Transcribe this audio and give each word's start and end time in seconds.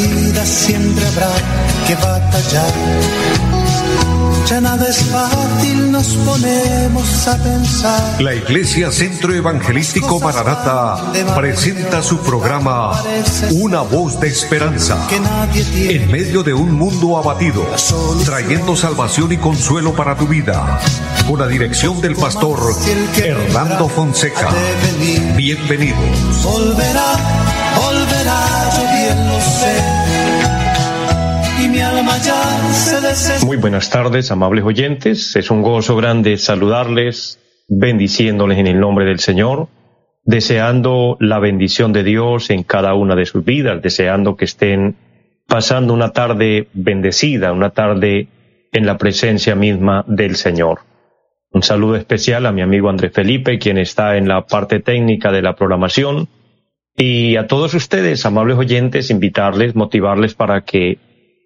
vida 0.00 0.46
siempre 0.46 1.06
habrá 1.06 1.30
que 1.86 1.94
batallar. 1.96 2.72
Ya 4.46 4.60
nada 4.60 4.88
es 4.88 5.04
fácil, 5.04 5.92
nos 5.92 6.08
ponemos 6.16 7.28
a 7.28 7.36
pensar. 7.38 8.20
La 8.20 8.34
Iglesia 8.34 8.90
Centro 8.90 9.32
Evangelístico 9.32 10.20
Maranata 10.20 11.12
presenta 11.36 12.02
su 12.02 12.18
programa 12.18 13.00
Una 13.52 13.80
voz 13.82 14.18
de 14.20 14.28
esperanza 14.28 14.98
en 15.88 16.10
medio 16.10 16.42
de 16.42 16.54
un 16.54 16.72
mundo 16.72 17.16
abatido, 17.16 17.66
trayendo 18.24 18.76
salvación 18.76 19.32
y 19.32 19.36
consuelo 19.38 19.94
para 19.94 20.16
tu 20.16 20.26
vida. 20.26 20.80
Con 21.26 21.38
la 21.38 21.46
dirección 21.46 22.00
del 22.00 22.16
pastor 22.16 22.58
Hernando 23.16 23.88
Fonseca. 23.88 24.48
Bienvenidos. 25.36 26.42
Volverá, 26.42 27.14
volverá, 27.76 28.61
muy 33.44 33.56
buenas 33.56 33.90
tardes, 33.90 34.30
amables 34.30 34.64
oyentes. 34.64 35.36
Es 35.36 35.50
un 35.50 35.62
gozo 35.62 35.96
grande 35.96 36.36
saludarles, 36.36 37.38
bendiciéndoles 37.68 38.58
en 38.58 38.66
el 38.66 38.80
nombre 38.80 39.04
del 39.04 39.18
Señor, 39.18 39.68
deseando 40.24 41.16
la 41.20 41.38
bendición 41.38 41.92
de 41.92 42.04
Dios 42.04 42.50
en 42.50 42.62
cada 42.62 42.94
una 42.94 43.14
de 43.14 43.26
sus 43.26 43.44
vidas, 43.44 43.82
deseando 43.82 44.36
que 44.36 44.44
estén 44.44 44.96
pasando 45.46 45.92
una 45.92 46.12
tarde 46.12 46.68
bendecida, 46.72 47.52
una 47.52 47.70
tarde 47.70 48.28
en 48.72 48.86
la 48.86 48.96
presencia 48.96 49.54
misma 49.54 50.04
del 50.06 50.36
Señor. 50.36 50.80
Un 51.50 51.62
saludo 51.62 51.96
especial 51.96 52.46
a 52.46 52.52
mi 52.52 52.62
amigo 52.62 52.88
Andrés 52.88 53.12
Felipe, 53.12 53.58
quien 53.58 53.76
está 53.76 54.16
en 54.16 54.28
la 54.28 54.46
parte 54.46 54.80
técnica 54.80 55.30
de 55.30 55.42
la 55.42 55.54
programación, 55.54 56.28
y 56.96 57.36
a 57.36 57.46
todos 57.46 57.74
ustedes, 57.74 58.24
amables 58.26 58.58
oyentes, 58.58 59.10
invitarles, 59.10 59.74
motivarles 59.74 60.34
para 60.34 60.62
que 60.62 60.98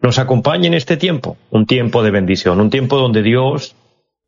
nos 0.02 0.19
acompañe 0.19 0.66
en 0.66 0.74
este 0.74 0.96
tiempo, 0.96 1.36
un 1.50 1.66
tiempo 1.66 2.02
de 2.02 2.11
bendición, 2.11 2.61
un 2.61 2.70
tiempo 2.70 2.97
donde 2.98 3.22
Dios 3.22 3.77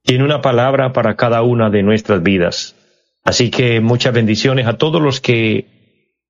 tiene 0.05 0.24
una 0.24 0.41
palabra 0.41 0.92
para 0.92 1.16
cada 1.16 1.42
una 1.42 1.70
de 1.70 1.83
nuestras 1.83 2.22
vidas. 2.22 2.77
Así 3.24 3.50
que 3.50 3.80
muchas 3.80 4.14
bendiciones 4.14 4.66
a 4.66 4.78
todos 4.78 5.02
los 5.02 5.20
que 5.20 5.66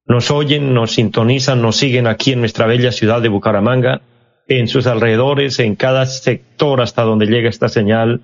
nos 0.06 0.30
oyen, 0.30 0.74
nos 0.74 0.92
sintonizan, 0.92 1.60
nos 1.62 1.76
siguen 1.76 2.06
aquí 2.06 2.32
en 2.32 2.40
nuestra 2.40 2.66
bella 2.66 2.90
ciudad 2.92 3.20
de 3.20 3.28
Bucaramanga, 3.28 4.00
en 4.48 4.66
sus 4.66 4.86
alrededores, 4.86 5.58
en 5.60 5.76
cada 5.76 6.06
sector 6.06 6.80
hasta 6.80 7.02
donde 7.02 7.26
llega 7.26 7.50
esta 7.50 7.68
señal. 7.68 8.22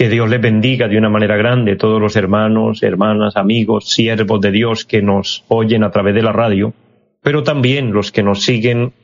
Que 0.00 0.08
Dios 0.08 0.30
les 0.30 0.40
bendiga 0.40 0.88
de 0.88 0.96
una 0.96 1.10
manera 1.10 1.36
grande, 1.36 1.76
todos 1.76 2.00
los 2.00 2.16
hermanos, 2.16 2.82
hermanas, 2.82 3.36
amigos, 3.36 3.90
siervos 3.90 4.40
de 4.40 4.50
Dios 4.50 4.86
que 4.86 5.02
nos 5.02 5.44
oyen 5.48 5.84
a 5.84 5.90
través 5.90 6.14
de 6.14 6.22
la 6.22 6.32
radio, 6.32 6.72
pero 7.20 7.42
también 7.42 7.92
los 7.92 8.10
que 8.10 8.22
nos 8.22 8.40
siguen 8.40 8.94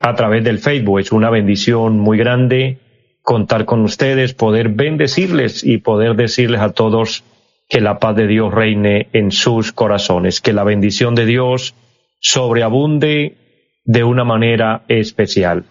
a 0.00 0.16
través 0.16 0.42
del 0.42 0.58
Facebook. 0.58 0.98
Es 0.98 1.12
una 1.12 1.30
bendición 1.30 2.00
muy 2.00 2.18
grande 2.18 2.78
contar 3.22 3.64
con 3.64 3.82
ustedes, 3.82 4.34
poder 4.34 4.70
bendecirles 4.70 5.62
y 5.62 5.78
poder 5.78 6.16
decirles 6.16 6.60
a 6.62 6.72
todos 6.72 7.22
que 7.68 7.80
la 7.80 8.00
paz 8.00 8.16
de 8.16 8.26
Dios 8.26 8.52
reine 8.52 9.06
en 9.12 9.30
sus 9.30 9.70
corazones, 9.70 10.40
que 10.40 10.52
la 10.52 10.64
bendición 10.64 11.14
de 11.14 11.26
Dios 11.26 11.76
sobreabunde 12.18 13.36
de 13.84 14.02
una 14.02 14.24
manera 14.24 14.82
especial. 14.88 15.66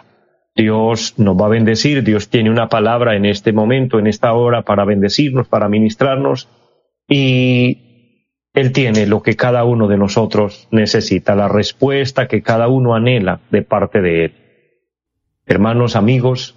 Dios 0.59 1.13
nos 1.17 1.39
va 1.39 1.45
a 1.45 1.49
bendecir, 1.49 2.03
Dios 2.03 2.27
tiene 2.27 2.49
una 2.49 2.67
palabra 2.67 3.15
en 3.15 3.25
este 3.25 3.53
momento, 3.53 3.97
en 3.97 4.07
esta 4.07 4.33
hora, 4.33 4.63
para 4.63 4.83
bendecirnos, 4.83 5.47
para 5.47 5.69
ministrarnos, 5.69 6.49
y 7.07 7.89
él 8.53 8.73
tiene 8.73 9.05
lo 9.05 9.23
que 9.23 9.37
cada 9.37 9.63
uno 9.63 9.87
de 9.87 9.97
nosotros 9.97 10.67
necesita, 10.69 11.33
la 11.33 11.47
respuesta 11.47 12.27
que 12.27 12.41
cada 12.41 12.67
uno 12.67 12.93
anhela 12.93 13.39
de 13.51 13.61
parte 13.61 14.01
de 14.01 14.25
Él. 14.25 14.33
Hermanos, 15.45 15.95
amigos, 15.95 16.55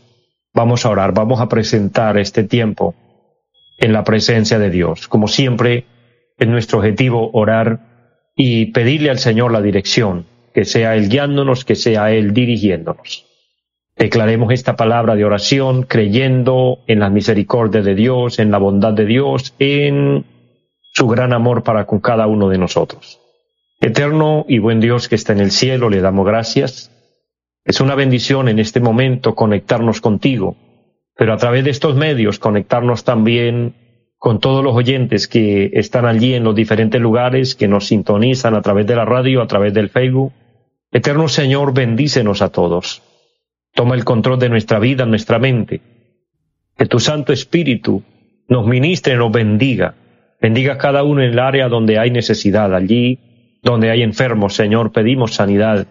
vamos 0.53 0.85
a 0.85 0.91
orar, 0.91 1.15
vamos 1.15 1.41
a 1.41 1.49
presentar 1.49 2.19
este 2.19 2.43
tiempo 2.43 2.97
en 3.79 3.93
la 3.93 4.03
presencia 4.03 4.59
de 4.59 4.71
Dios. 4.71 5.07
Como 5.07 5.29
siempre, 5.29 5.87
es 6.39 6.49
nuestro 6.49 6.79
objetivo 6.79 7.31
orar 7.35 8.33
y 8.35 8.73
pedirle 8.73 9.11
al 9.11 9.19
Señor 9.19 9.53
la 9.53 9.63
dirección, 9.63 10.27
que 10.53 10.65
sea 10.65 10.97
Él 10.97 11.09
guiándonos, 11.09 11.65
que 11.65 11.77
sea 11.77 12.11
Él 12.11 12.35
dirigiéndonos. 12.35 13.32
Declaremos 13.97 14.53
esta 14.53 14.75
palabra 14.75 15.15
de 15.15 15.25
oración 15.25 15.83
creyendo 15.83 16.79
en 16.87 17.01
la 17.01 17.11
misericordia 17.11 17.83
de 17.83 17.95
Dios, 17.95 18.39
en 18.39 18.51
la 18.51 18.59
bondad 18.59 18.93
de 18.95 19.05
Dios, 19.05 19.55
en 19.59 20.25
su 20.93 21.07
gran 21.09 21.33
amor 21.33 21.63
para 21.63 21.87
con 21.87 22.01
cada 22.01 22.27
uno 22.27 22.49
de 22.49 22.59
nosotros. 22.59 23.21
Eterno 23.81 24.45
y 24.49 24.59
buen 24.59 24.81
Dios 24.81 25.09
que 25.09 25.15
está 25.15 25.33
en 25.33 25.41
el 25.41 25.51
cielo, 25.51 25.91
le 25.91 26.01
damos 26.01 26.27
gracias. 26.27 26.91
Es 27.65 27.81
una 27.81 27.95
bendición 27.95 28.49
en 28.49 28.59
este 28.59 28.81
momento 28.81 29.35
conectarnos 29.35 30.01
contigo, 30.01 30.57
pero 31.17 31.33
a 31.33 31.37
través 31.37 31.65
de 31.65 31.71
estos 31.71 31.95
medios 31.95 32.39
conectarnos 32.39 33.05
también 33.05 33.75
con 34.19 34.41
todos 34.41 34.65
los 34.65 34.75
oyentes 34.75 35.29
que 35.29 35.71
están 35.75 36.07
allí 36.07 36.35
en 36.35 36.45
los 36.45 36.55
diferentes 36.55 37.01
lugares, 37.01 37.55
que 37.55 37.69
nos 37.69 37.87
sintonizan 37.89 38.55
a 38.55 38.63
través 38.63 38.87
de 38.87 38.97
la 38.97 39.05
radio, 39.05 39.43
a 39.43 39.47
través 39.47 39.75
del 39.75 39.91
Facebook. 39.91 40.33
Eterno 40.93 41.29
Señor, 41.29 41.75
bendícenos 41.75 42.41
a 42.41 42.51
todos. 42.51 43.03
Toma 43.75 43.95
el 43.95 44.05
control 44.05 44.39
de 44.39 44.49
nuestra 44.49 44.79
vida, 44.79 45.07
nuestra 45.07 45.39
mente. 45.39 45.81
Que 46.77 46.87
tu 46.87 46.99
Santo 46.99 47.33
Espíritu 47.33 48.03
nos 48.49 48.67
ministre, 48.67 49.17
nos 49.17 49.33
bendiga 49.33 49.95
Bendiga 50.43 50.73
a 50.73 50.79
cada 50.79 51.05
uno 51.05 51.23
en 51.23 51.31
el 51.31 51.39
área 51.39 51.69
donde 51.69 52.01
hay 52.01 52.11
necesidad, 52.11 52.75
allí 52.75 53.21
donde 53.63 53.93
hay 53.93 54.03
enfermos, 54.03 54.55
Señor, 54.55 54.91
pedimos 54.91 55.35
sanidad. 55.35 55.87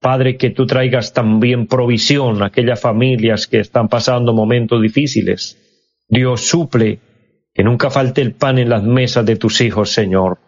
Padre, 0.00 0.36
que 0.36 0.50
tú 0.50 0.66
traigas 0.66 1.12
también 1.12 1.68
provisión 1.68 2.42
a 2.42 2.46
aquellas 2.46 2.80
familias 2.80 3.46
que 3.46 3.60
están 3.60 3.88
pasando 3.88 4.34
momentos 4.34 4.82
difíciles. 4.82 5.56
Dios 6.08 6.40
suple 6.40 6.98
que 7.54 7.62
nunca 7.62 7.88
falte 7.88 8.20
el 8.20 8.32
pan 8.32 8.58
en 8.58 8.68
las 8.68 8.82
mesas 8.82 9.24
de 9.24 9.36
tus 9.36 9.60
hijos, 9.60 9.92
Señor. 9.92 10.38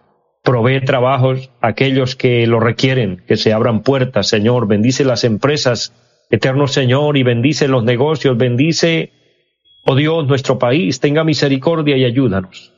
Provee 0.43 0.81
trabajos 0.81 1.49
a 1.61 1.69
aquellos 1.69 2.17
que 2.17 2.49
lo 2.49 2.59
requieren, 2.59 3.23
que 3.29 3.37
se 3.37 3.53
abran 3.53 3.85
puertas, 3.85 4.27
Señor. 4.27 4.67
Bendice 4.67 5.05
las 5.05 5.23
empresas, 5.23 5.93
eterno 6.31 6.67
Señor, 6.67 7.17
y 7.17 7.23
bendice 7.23 7.69
los 7.69 7.85
negocios, 7.85 8.37
bendice, 8.37 9.13
oh 9.85 9.95
Dios, 9.95 10.27
nuestro 10.27 10.59
país. 10.59 11.01
Tenga 11.01 11.25
misericordia 11.25 11.97
y 11.97 12.05
ayúdanos. 12.05 12.73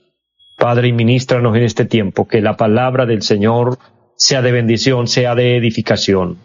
Padre, 0.56 0.88
y 0.88 0.92
ministranos 0.92 1.56
en 1.56 1.62
este 1.62 1.84
tiempo, 1.84 2.26
que 2.26 2.40
la 2.40 2.56
palabra 2.56 3.06
del 3.06 3.22
Señor 3.22 3.78
sea 4.16 4.42
de 4.42 4.52
bendición, 4.52 5.06
sea 5.06 5.34
de 5.34 5.56
edificación. 5.56 6.38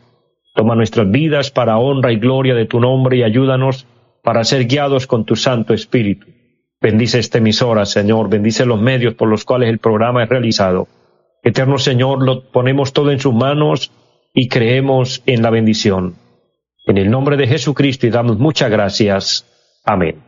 Toma 0.54 0.76
nuestras 0.76 1.10
vidas 1.10 1.50
para 1.50 1.80
honra 1.80 2.12
y 2.12 2.18
gloria 2.18 2.54
de 2.54 2.68
tu 2.68 2.80
nombre 2.80 3.18
y 3.18 3.24
ayúdanos 3.24 3.88
para 4.24 4.44
ser 4.44 4.66
guiados 4.66 5.08
con 5.08 5.26
tu 5.26 5.36
Santo 5.36 5.74
Espíritu. 5.74 6.28
Bendice 6.80 7.18
esta 7.18 7.40
emisora, 7.40 7.86
Señor, 7.86 8.30
bendice 8.30 8.66
los 8.66 8.80
medios 8.80 9.16
por 9.16 9.30
los 9.30 9.46
cuales 9.46 9.70
el 9.70 9.80
programa 9.80 10.24
es 10.24 10.30
realizado. 10.30 10.88
Eterno 11.42 11.80
Señor, 11.80 12.24
lo 12.24 12.44
ponemos 12.52 12.94
todo 12.94 13.12
en 13.12 13.20
sus 13.20 13.34
manos 13.34 13.92
y 14.34 14.48
creemos 14.48 15.24
en 15.26 15.42
la 15.42 15.50
bendición. 15.50 16.16
En 16.86 16.98
el 16.98 17.10
nombre 17.10 17.38
de 17.38 17.48
Jesucristo 17.48 18.08
y 18.08 18.10
damos 18.10 18.38
muchas 18.38 18.70
gracias. 18.70 19.46
Amén. 19.86 20.22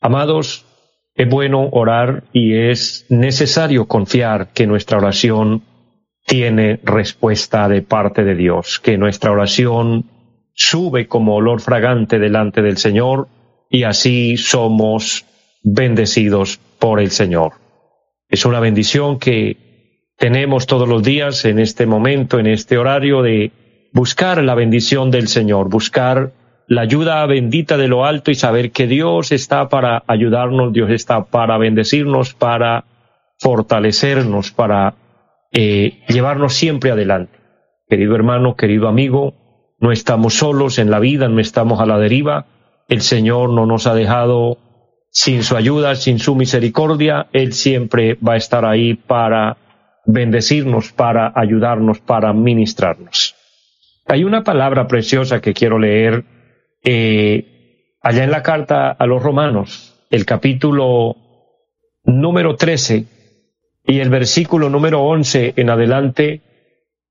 Amados, 0.00 0.64
es 1.14 1.28
bueno 1.28 1.68
orar 1.72 2.24
y 2.32 2.54
es 2.54 3.06
necesario 3.10 3.86
confiar 3.86 4.52
que 4.52 4.66
nuestra 4.66 4.98
oración 4.98 5.62
tiene 6.26 6.80
respuesta 6.82 7.68
de 7.68 7.82
parte 7.82 8.24
de 8.24 8.34
Dios, 8.34 8.80
que 8.80 8.96
nuestra 8.96 9.30
oración 9.30 10.06
sube 10.54 11.06
como 11.06 11.34
olor 11.34 11.60
fragante 11.60 12.18
delante 12.18 12.62
del 12.62 12.78
Señor 12.78 13.28
y 13.68 13.84
así 13.84 14.36
somos 14.36 15.26
bendecidos 15.62 16.58
por 16.78 17.00
el 17.00 17.10
Señor. 17.10 17.52
Es 18.28 18.46
una 18.46 18.60
bendición 18.60 19.18
que 19.18 20.10
tenemos 20.16 20.66
todos 20.66 20.88
los 20.88 21.02
días 21.02 21.44
en 21.44 21.58
este 21.58 21.86
momento, 21.86 22.38
en 22.38 22.46
este 22.46 22.78
horario 22.78 23.22
de 23.22 23.50
buscar 23.92 24.42
la 24.42 24.54
bendición 24.54 25.10
del 25.10 25.28
Señor, 25.28 25.68
buscar 25.68 26.32
la 26.66 26.82
ayuda 26.82 27.24
bendita 27.26 27.76
de 27.76 27.88
lo 27.88 28.04
alto 28.04 28.30
y 28.30 28.34
saber 28.34 28.70
que 28.72 28.86
Dios 28.86 29.32
está 29.32 29.68
para 29.68 30.02
ayudarnos, 30.06 30.72
Dios 30.72 30.90
está 30.90 31.24
para 31.24 31.58
bendecirnos, 31.58 32.34
para 32.34 32.84
fortalecernos, 33.38 34.52
para 34.52 34.94
eh, 35.52 36.00
llevarnos 36.08 36.54
siempre 36.54 36.90
adelante. 36.90 37.38
Querido 37.88 38.14
hermano, 38.14 38.56
querido 38.56 38.88
amigo, 38.88 39.34
no 39.80 39.92
estamos 39.92 40.34
solos 40.34 40.78
en 40.78 40.90
la 40.90 40.98
vida, 40.98 41.28
no 41.28 41.40
estamos 41.40 41.80
a 41.80 41.86
la 41.86 41.98
deriva. 41.98 42.46
El 42.88 43.02
Señor 43.02 43.50
no 43.50 43.66
nos 43.66 43.86
ha 43.86 43.94
dejado 43.94 44.58
sin 45.10 45.42
su 45.42 45.56
ayuda, 45.56 45.94
sin 45.96 46.18
su 46.18 46.34
misericordia. 46.34 47.26
Él 47.32 47.52
siempre 47.52 48.16
va 48.26 48.34
a 48.34 48.36
estar 48.36 48.64
ahí 48.64 48.94
para 48.94 49.58
bendecirnos, 50.06 50.92
para 50.92 51.32
ayudarnos, 51.34 51.98
para 51.98 52.32
ministrarnos. 52.32 53.34
Hay 54.06 54.24
una 54.24 54.42
palabra 54.42 54.86
preciosa 54.88 55.40
que 55.40 55.54
quiero 55.54 55.78
leer 55.78 56.24
eh, 56.84 57.96
allá 58.00 58.24
en 58.24 58.30
la 58.30 58.42
carta 58.42 58.90
a 58.90 59.06
los 59.06 59.22
romanos, 59.22 60.06
el 60.10 60.26
capítulo 60.26 61.16
número 62.04 62.56
13 62.56 63.06
y 63.86 64.00
el 64.00 64.10
versículo 64.10 64.68
número 64.68 65.02
11 65.02 65.54
en 65.56 65.70
adelante, 65.70 66.40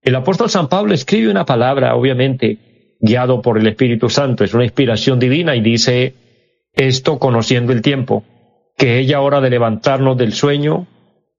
El 0.04 0.16
apóstol 0.16 0.50
San 0.50 0.68
Pablo 0.68 0.94
escribe 0.94 1.30
una 1.30 1.46
palabra, 1.46 1.96
obviamente, 1.96 2.98
guiado 3.00 3.42
por 3.42 3.58
el 3.58 3.68
Espíritu 3.68 4.10
Santo, 4.10 4.44
es 4.44 4.54
una 4.54 4.64
inspiración 4.64 5.20
divina 5.20 5.56
y 5.56 5.62
dice 5.62 6.16
esto 6.74 7.20
conociendo 7.20 7.72
el 7.72 7.82
tiempo, 7.82 8.24
que 8.78 9.00
ella 9.00 9.22
hora 9.22 9.42
de 9.42 9.50
levantarnos 9.50 10.18
del 10.18 10.34
sueño, 10.34 10.88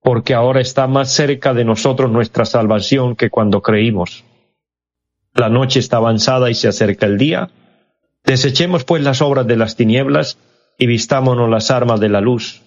porque 0.03 0.35
ahora 0.35 0.61
está 0.61 0.87
más 0.87 1.13
cerca 1.13 1.55
de 1.55 1.65
nosotros 1.65 2.11
nuestra 2.11 2.45
salvación 2.45 3.17
que 3.17 3.31
cuando 3.31 3.63
creímos. 3.63 4.25
La 5.35 5.49
noche 5.49 5.81
está 5.81 5.97
avanzada 5.97 6.51
y 6.51 6.55
se 6.55 6.69
acerca 6.69 7.07
el 7.07 7.19
día. 7.19 7.51
Desechemos 8.25 8.85
pues 8.85 9.03
las 9.03 9.23
obras 9.23 9.47
de 9.47 9.57
las 9.57 9.77
tinieblas 9.77 10.39
y 10.79 10.87
vistámonos 10.87 11.49
las 11.49 11.71
armas 11.71 12.01
de 12.01 12.09
la 12.09 12.21
luz. 12.21 12.63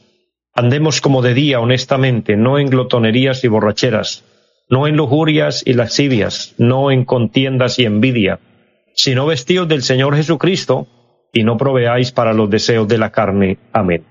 Andemos 0.53 1.01
como 1.01 1.21
de 1.21 1.33
día 1.33 1.59
honestamente, 1.59 2.35
no 2.35 2.57
en 2.59 2.69
glotonerías 2.69 3.43
y 3.43 3.47
borracheras, 3.47 4.23
no 4.69 4.87
en 4.87 4.97
lujurias 4.97 5.63
y 5.65 5.73
lascivias, 5.73 6.55
no 6.57 6.91
en 6.91 7.05
contiendas 7.05 7.77
y 7.77 7.85
envidia, 7.85 8.39
sino 8.95 9.25
vestidos 9.25 9.67
del 9.67 9.83
Señor 9.83 10.15
Jesucristo, 10.15 10.87
y 11.33 11.43
no 11.43 11.57
proveáis 11.57 12.13
para 12.13 12.33
los 12.33 12.49
deseos 12.49 12.87
de 12.87 12.97
la 12.97 13.11
carne. 13.11 13.57
Amén. 13.73 14.05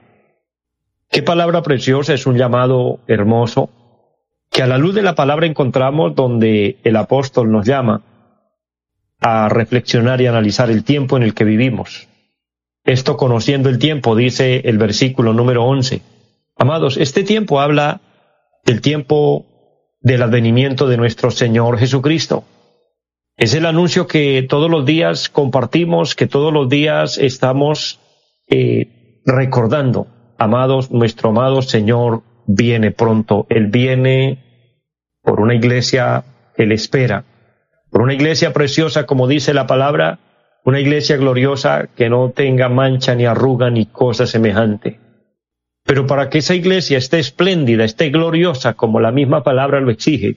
Qué 1.11 1.23
palabra 1.23 1.62
preciosa, 1.62 2.12
es 2.12 2.27
un 2.27 2.37
llamado 2.37 3.01
hermoso, 3.09 3.71
que 4.51 4.62
a 4.62 4.67
la 4.67 4.77
luz 4.77 4.95
de 4.95 5.03
la 5.03 5.15
palabra 5.15 5.47
encontramos 5.47 6.15
donde 6.15 6.77
el 6.85 6.97
apóstol 6.97 7.51
nos 7.51 7.67
llama 7.67 8.03
a 9.26 9.49
reflexionar 9.49 10.21
y 10.21 10.26
analizar 10.26 10.71
el 10.71 10.85
tiempo 10.85 11.17
en 11.17 11.23
el 11.23 11.32
que 11.32 11.44
vivimos. 11.44 12.09
Esto 12.85 13.17
conociendo 13.17 13.71
el 13.71 13.79
tiempo, 13.79 14.15
dice 14.15 14.61
el 14.67 14.76
versículo 14.76 15.32
número 15.32 15.65
11. 15.65 16.03
Amados, 16.59 16.99
este 16.99 17.25
tiempo 17.25 17.59
habla 17.62 18.03
del 18.67 18.82
tiempo 18.82 19.47
del 20.03 20.21
advenimiento 20.21 20.88
de 20.88 20.99
nuestro 20.99 21.31
Señor 21.31 21.79
Jesucristo. 21.79 22.44
Es 23.38 23.55
el 23.55 23.65
anuncio 23.65 24.06
que 24.06 24.44
todos 24.47 24.71
los 24.71 24.85
días 24.85 25.31
compartimos, 25.31 26.15
que 26.15 26.27
todos 26.27 26.53
los 26.53 26.69
días 26.69 27.17
estamos 27.17 28.00
eh, 28.50 29.23
recordando 29.25 30.06
amados, 30.37 30.91
nuestro 30.91 31.31
amado 31.31 31.62
Señor 31.62 32.23
viene 32.47 32.91
pronto. 32.91 33.47
Él 33.49 33.69
viene 33.69 34.44
por 35.23 35.41
una 35.41 35.55
iglesia 35.55 36.25
que 36.55 36.67
le 36.67 36.75
espera, 36.75 37.25
por 37.94 38.02
una 38.02 38.14
iglesia 38.14 38.52
preciosa, 38.52 39.06
como 39.06 39.29
dice 39.29 39.55
la 39.55 39.69
palabra, 39.69 40.19
una 40.64 40.81
iglesia 40.81 41.17
gloriosa 41.17 41.91
que 41.94 42.11
no 42.11 42.32
tenga 42.35 42.69
mancha 42.69 43.14
ni 43.14 43.25
arruga 43.25 43.70
ni 43.70 43.87
cosa 43.87 44.26
semejante. 44.26 44.99
Pero 45.85 46.05
para 46.05 46.29
que 46.29 46.38
esa 46.38 46.56
iglesia 46.56 46.99
esté 46.99 47.20
espléndida, 47.20 47.85
esté 47.85 48.11
gloriosa, 48.11 48.75
como 48.75 48.99
la 48.99 49.12
misma 49.12 49.44
palabra 49.44 49.79
lo 49.79 49.93
exige, 49.93 50.37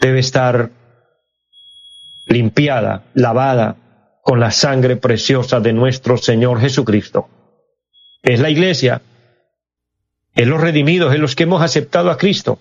debe 0.00 0.18
estar 0.18 0.70
limpiada, 2.26 3.04
lavada 3.14 3.76
con 4.24 4.40
la 4.40 4.50
sangre 4.50 4.96
preciosa 4.96 5.60
de 5.60 5.72
nuestro 5.72 6.16
Señor 6.16 6.58
Jesucristo. 6.58 7.28
Es 8.20 8.40
la 8.40 8.50
iglesia 8.50 9.00
es 10.34 10.48
los 10.48 10.60
redimidos, 10.60 11.14
es 11.14 11.20
los 11.20 11.36
que 11.36 11.44
hemos 11.44 11.62
aceptado 11.62 12.10
a 12.10 12.18
Cristo, 12.18 12.58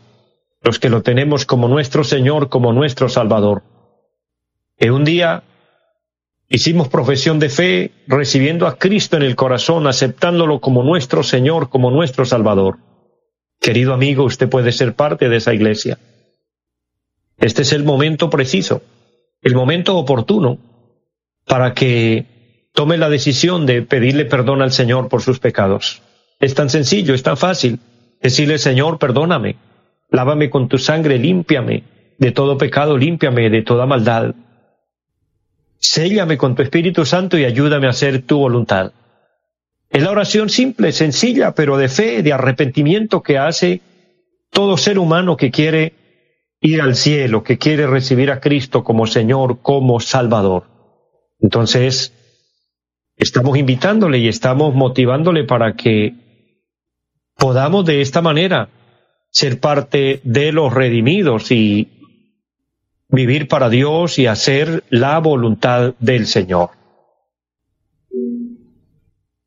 los 0.61 0.77
que 0.77 0.91
lo 0.91 1.01
tenemos 1.01 1.47
como 1.47 1.67
nuestro 1.67 2.03
Señor, 2.03 2.49
como 2.49 2.73
nuestro 2.73 3.09
Salvador. 3.09 3.63
En 4.83 4.91
un 4.91 5.05
día 5.05 5.43
hicimos 6.49 6.89
profesión 6.89 7.39
de 7.39 7.47
fe, 7.47 7.91
recibiendo 8.05 8.67
a 8.67 8.77
Cristo 8.77 9.15
en 9.15 9.23
el 9.23 9.37
corazón, 9.37 9.87
aceptándolo 9.87 10.59
como 10.59 10.83
nuestro 10.83 11.23
Señor, 11.23 11.69
como 11.69 11.89
nuestro 11.89 12.25
Salvador. 12.25 12.79
Querido 13.61 13.93
amigo, 13.93 14.25
usted 14.25 14.49
puede 14.49 14.73
ser 14.73 14.93
parte 14.93 15.29
de 15.29 15.37
esa 15.37 15.53
iglesia. 15.53 15.99
Este 17.37 17.61
es 17.61 17.71
el 17.71 17.85
momento 17.85 18.29
preciso, 18.29 18.81
el 19.41 19.55
momento 19.55 19.95
oportuno 19.95 20.57
para 21.45 21.73
que 21.73 22.67
tome 22.73 22.97
la 22.97 23.07
decisión 23.07 23.65
de 23.65 23.83
pedirle 23.83 24.25
perdón 24.25 24.61
al 24.61 24.73
Señor 24.73 25.07
por 25.07 25.21
sus 25.21 25.39
pecados. 25.39 26.01
Es 26.41 26.55
tan 26.55 26.69
sencillo, 26.69 27.13
es 27.13 27.23
tan 27.23 27.37
fácil. 27.37 27.79
Decirle, 28.21 28.57
Señor, 28.57 28.99
perdóname, 28.99 29.55
lávame 30.09 30.49
con 30.49 30.67
tu 30.67 30.77
sangre, 30.77 31.19
límpiame 31.19 31.85
de 32.17 32.31
todo 32.33 32.57
pecado, 32.57 32.97
límpiame 32.97 33.49
de 33.49 33.61
toda 33.61 33.85
maldad. 33.85 34.35
Séllame 35.83 36.37
con 36.37 36.55
tu 36.55 36.61
Espíritu 36.61 37.05
Santo 37.05 37.37
y 37.37 37.43
ayúdame 37.43 37.87
a 37.87 37.89
hacer 37.89 38.21
tu 38.21 38.39
voluntad. 38.39 38.93
Es 39.89 40.01
la 40.01 40.11
oración 40.11 40.49
simple, 40.49 40.93
sencilla, 40.93 41.53
pero 41.53 41.77
de 41.77 41.89
fe, 41.89 42.23
de 42.23 42.31
arrepentimiento 42.31 43.21
que 43.21 43.37
hace 43.37 43.81
todo 44.49 44.77
ser 44.77 44.97
humano 44.97 45.35
que 45.35 45.51
quiere 45.51 45.93
ir 46.61 46.81
al 46.81 46.95
cielo, 46.95 47.43
que 47.43 47.57
quiere 47.57 47.85
recibir 47.85 48.31
a 48.31 48.39
Cristo 48.39 48.85
como 48.85 49.07
Señor, 49.07 49.59
como 49.61 49.99
Salvador. 49.99 50.63
Entonces, 51.41 52.13
estamos 53.17 53.57
invitándole 53.57 54.19
y 54.19 54.29
estamos 54.29 54.73
motivándole 54.73 55.43
para 55.43 55.75
que 55.75 56.15
podamos 57.35 57.85
de 57.85 57.99
esta 57.99 58.21
manera 58.21 58.69
ser 59.31 59.59
parte 59.59 60.21
de 60.23 60.53
los 60.53 60.73
redimidos 60.73 61.51
y 61.51 62.02
vivir 63.13 63.47
para 63.47 63.69
Dios 63.69 64.17
y 64.17 64.25
hacer 64.25 64.83
la 64.89 65.19
voluntad 65.19 65.93
del 65.99 66.25
Señor. 66.25 66.71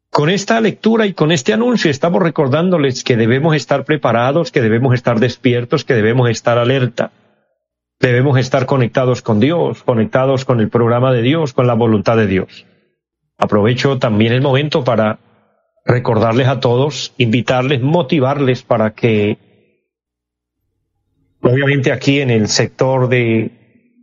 Con 0.09 0.31
esta 0.31 0.61
lectura 0.61 1.05
y 1.05 1.13
con 1.13 1.33
este 1.33 1.53
anuncio 1.53 1.91
estamos 1.91 2.23
recordándoles 2.23 3.03
que 3.03 3.17
debemos 3.17 3.55
estar 3.57 3.85
preparados, 3.85 4.53
que 4.53 4.63
debemos 4.63 4.95
estar 4.95 5.19
despiertos, 5.19 5.85
que 5.85 5.95
debemos 5.95 6.31
estar 6.31 6.59
alerta. 6.59 7.11
Debemos 7.99 8.39
estar 8.39 8.67
conectados 8.67 9.21
con 9.21 9.41
Dios, 9.41 9.83
conectados 9.83 10.45
con 10.45 10.61
el 10.61 10.71
programa 10.71 11.13
de 11.13 11.23
Dios, 11.23 11.53
con 11.53 11.67
la 11.67 11.75
voluntad 11.75 12.17
de 12.17 12.29
Dios. 12.29 12.67
Aprovecho 13.37 13.99
también 13.99 14.33
el 14.33 14.43
momento 14.43 14.85
para 14.85 15.19
recordarles 15.85 16.47
a 16.47 16.61
todos, 16.61 17.15
invitarles, 17.19 17.83
motivarles 17.83 18.63
para 18.63 18.93
que, 18.93 19.39
obviamente 21.47 21.93
aquí 21.93 22.21
en 22.21 22.31
el 22.31 22.49
sector 22.49 23.09
de, 23.09 23.51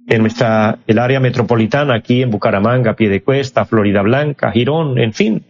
en 0.07 0.21
nuestra, 0.21 0.79
el 0.87 0.99
área 0.99 1.19
metropolitana, 1.19 1.95
aquí 1.95 2.21
en 2.21 2.31
Bucaramanga, 2.31 2.95
Piedecuesta, 2.95 3.65
Florida 3.65 4.01
Blanca, 4.01 4.51
Girón, 4.51 4.97
en 4.97 5.13
fin, 5.13 5.45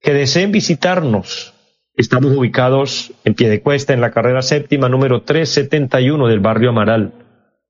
que 0.00 0.12
deseen 0.12 0.52
visitarnos. 0.52 1.54
Estamos 1.94 2.34
ubicados 2.36 3.12
en 3.24 3.34
Piedecuesta, 3.34 3.92
en 3.92 4.00
la 4.00 4.12
carrera 4.12 4.42
séptima 4.42 4.88
número 4.88 5.22
371 5.22 6.28
del 6.28 6.40
barrio 6.40 6.70
Amaral. 6.70 7.12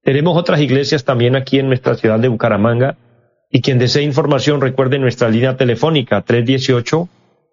Tenemos 0.02 0.36
otras 0.36 0.60
iglesias 0.60 1.04
también 1.04 1.36
aquí 1.36 1.58
en 1.58 1.66
nuestra 1.66 1.96
ciudad 1.96 2.20
de 2.20 2.28
Bucaramanga. 2.28 2.96
Y 3.50 3.60
quien 3.60 3.78
desee 3.78 4.02
información, 4.02 4.61
recuerde 4.61 4.99
nuestra 4.99 5.28
línea 5.28 5.56
telefónica 5.56 6.23
318 6.23 7.08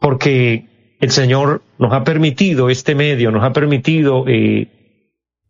porque 0.00 0.96
el 1.00 1.10
Señor 1.10 1.62
nos 1.78 1.92
ha 1.92 2.04
permitido 2.04 2.70
este 2.70 2.94
medio, 2.94 3.32
nos 3.32 3.42
ha 3.42 3.52
permitido 3.52 4.24
eh, 4.28 4.68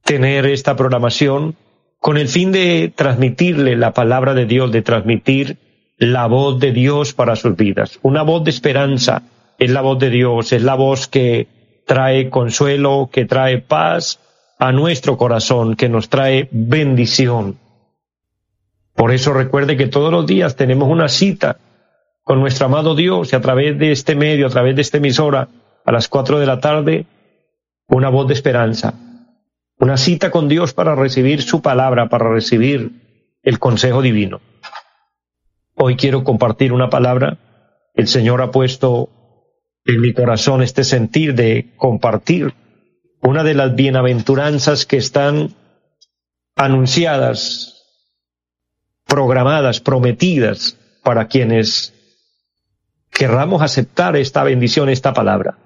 tener 0.07 0.47
esta 0.47 0.77
programación 0.77 1.57
con 1.99 2.17
el 2.17 2.29
fin 2.29 2.53
de 2.53 2.93
transmitirle 2.95 3.77
la 3.77 3.93
palabra 3.93 4.33
de 4.33 4.47
Dios, 4.47 4.73
de 4.73 4.81
transmitir 4.81 5.59
la 5.99 6.27
voz 6.27 6.61
de 6.61 6.73
Dios 6.73 7.13
para 7.13 7.37
sus 7.37 7.57
vidas. 7.57 7.99
Una 8.03 8.23
voz 8.23 8.45
de 8.45 8.51
esperanza 8.51 9.23
es 9.59 9.71
la 9.71 9.81
voz 9.81 9.99
de 9.99 10.11
Dios, 10.11 10.53
es 10.53 10.63
la 10.63 10.77
voz 10.77 11.09
que 11.09 11.49
trae 11.87 12.31
consuelo, 12.31 13.11
que 13.13 13.25
trae 13.25 13.59
paz 13.59 14.21
a 14.59 14.73
nuestro 14.73 15.17
corazón, 15.17 15.75
que 15.75 15.89
nos 15.89 16.09
trae 16.09 16.49
bendición. 16.53 17.59
Por 18.95 19.13
eso 19.13 19.33
recuerde 19.33 19.77
que 19.77 19.89
todos 19.89 20.13
los 20.13 20.27
días 20.27 20.57
tenemos 20.57 20.89
una 20.89 21.09
cita 21.09 21.59
con 22.23 22.41
nuestro 22.41 22.67
amado 22.67 22.95
Dios 22.95 23.33
y 23.33 23.37
a 23.37 23.41
través 23.41 23.79
de 23.79 23.93
este 23.93 24.15
medio, 24.15 24.47
a 24.47 24.51
través 24.51 24.77
de 24.77 24.83
esta 24.83 24.99
emisora, 24.99 25.49
a 25.85 25.93
las 25.93 26.09
cuatro 26.09 26.39
de 26.39 26.47
la 26.47 26.61
tarde, 26.61 27.07
una 27.89 28.09
voz 28.09 28.29
de 28.29 28.35
esperanza, 28.35 28.95
una 29.79 29.97
cita 29.97 30.31
con 30.31 30.49
Dios 30.49 30.73
para 30.73 30.95
recibir 30.95 31.43
su 31.43 31.61
palabra, 31.61 32.09
para 32.09 32.29
recibir 32.29 33.39
el 33.43 33.59
consejo 33.59 34.03
divino. 34.03 34.41
Hoy 35.75 35.97
quiero 35.97 36.25
compartir 36.25 36.73
una 36.73 36.89
palabra. 36.89 37.39
El 37.95 38.09
Señor 38.09 38.41
ha 38.41 38.51
puesto 38.51 39.11
en 39.85 40.01
mi 40.01 40.13
corazón 40.13 40.63
este 40.63 40.85
sentir 40.85 41.35
de 41.35 41.75
compartir 41.77 42.55
una 43.21 43.45
de 43.45 43.55
las 43.55 43.75
bienaventuranzas 43.75 44.87
que 44.87 44.97
están 44.97 45.55
anunciadas, 46.55 47.85
programadas, 49.07 49.81
prometidas 49.81 50.79
para 51.03 51.29
quienes 51.29 51.93
querramos 53.11 53.63
aceptar 53.63 54.17
esta 54.17 54.43
bendición, 54.43 54.89
esta 54.89 55.13
palabra. 55.13 55.59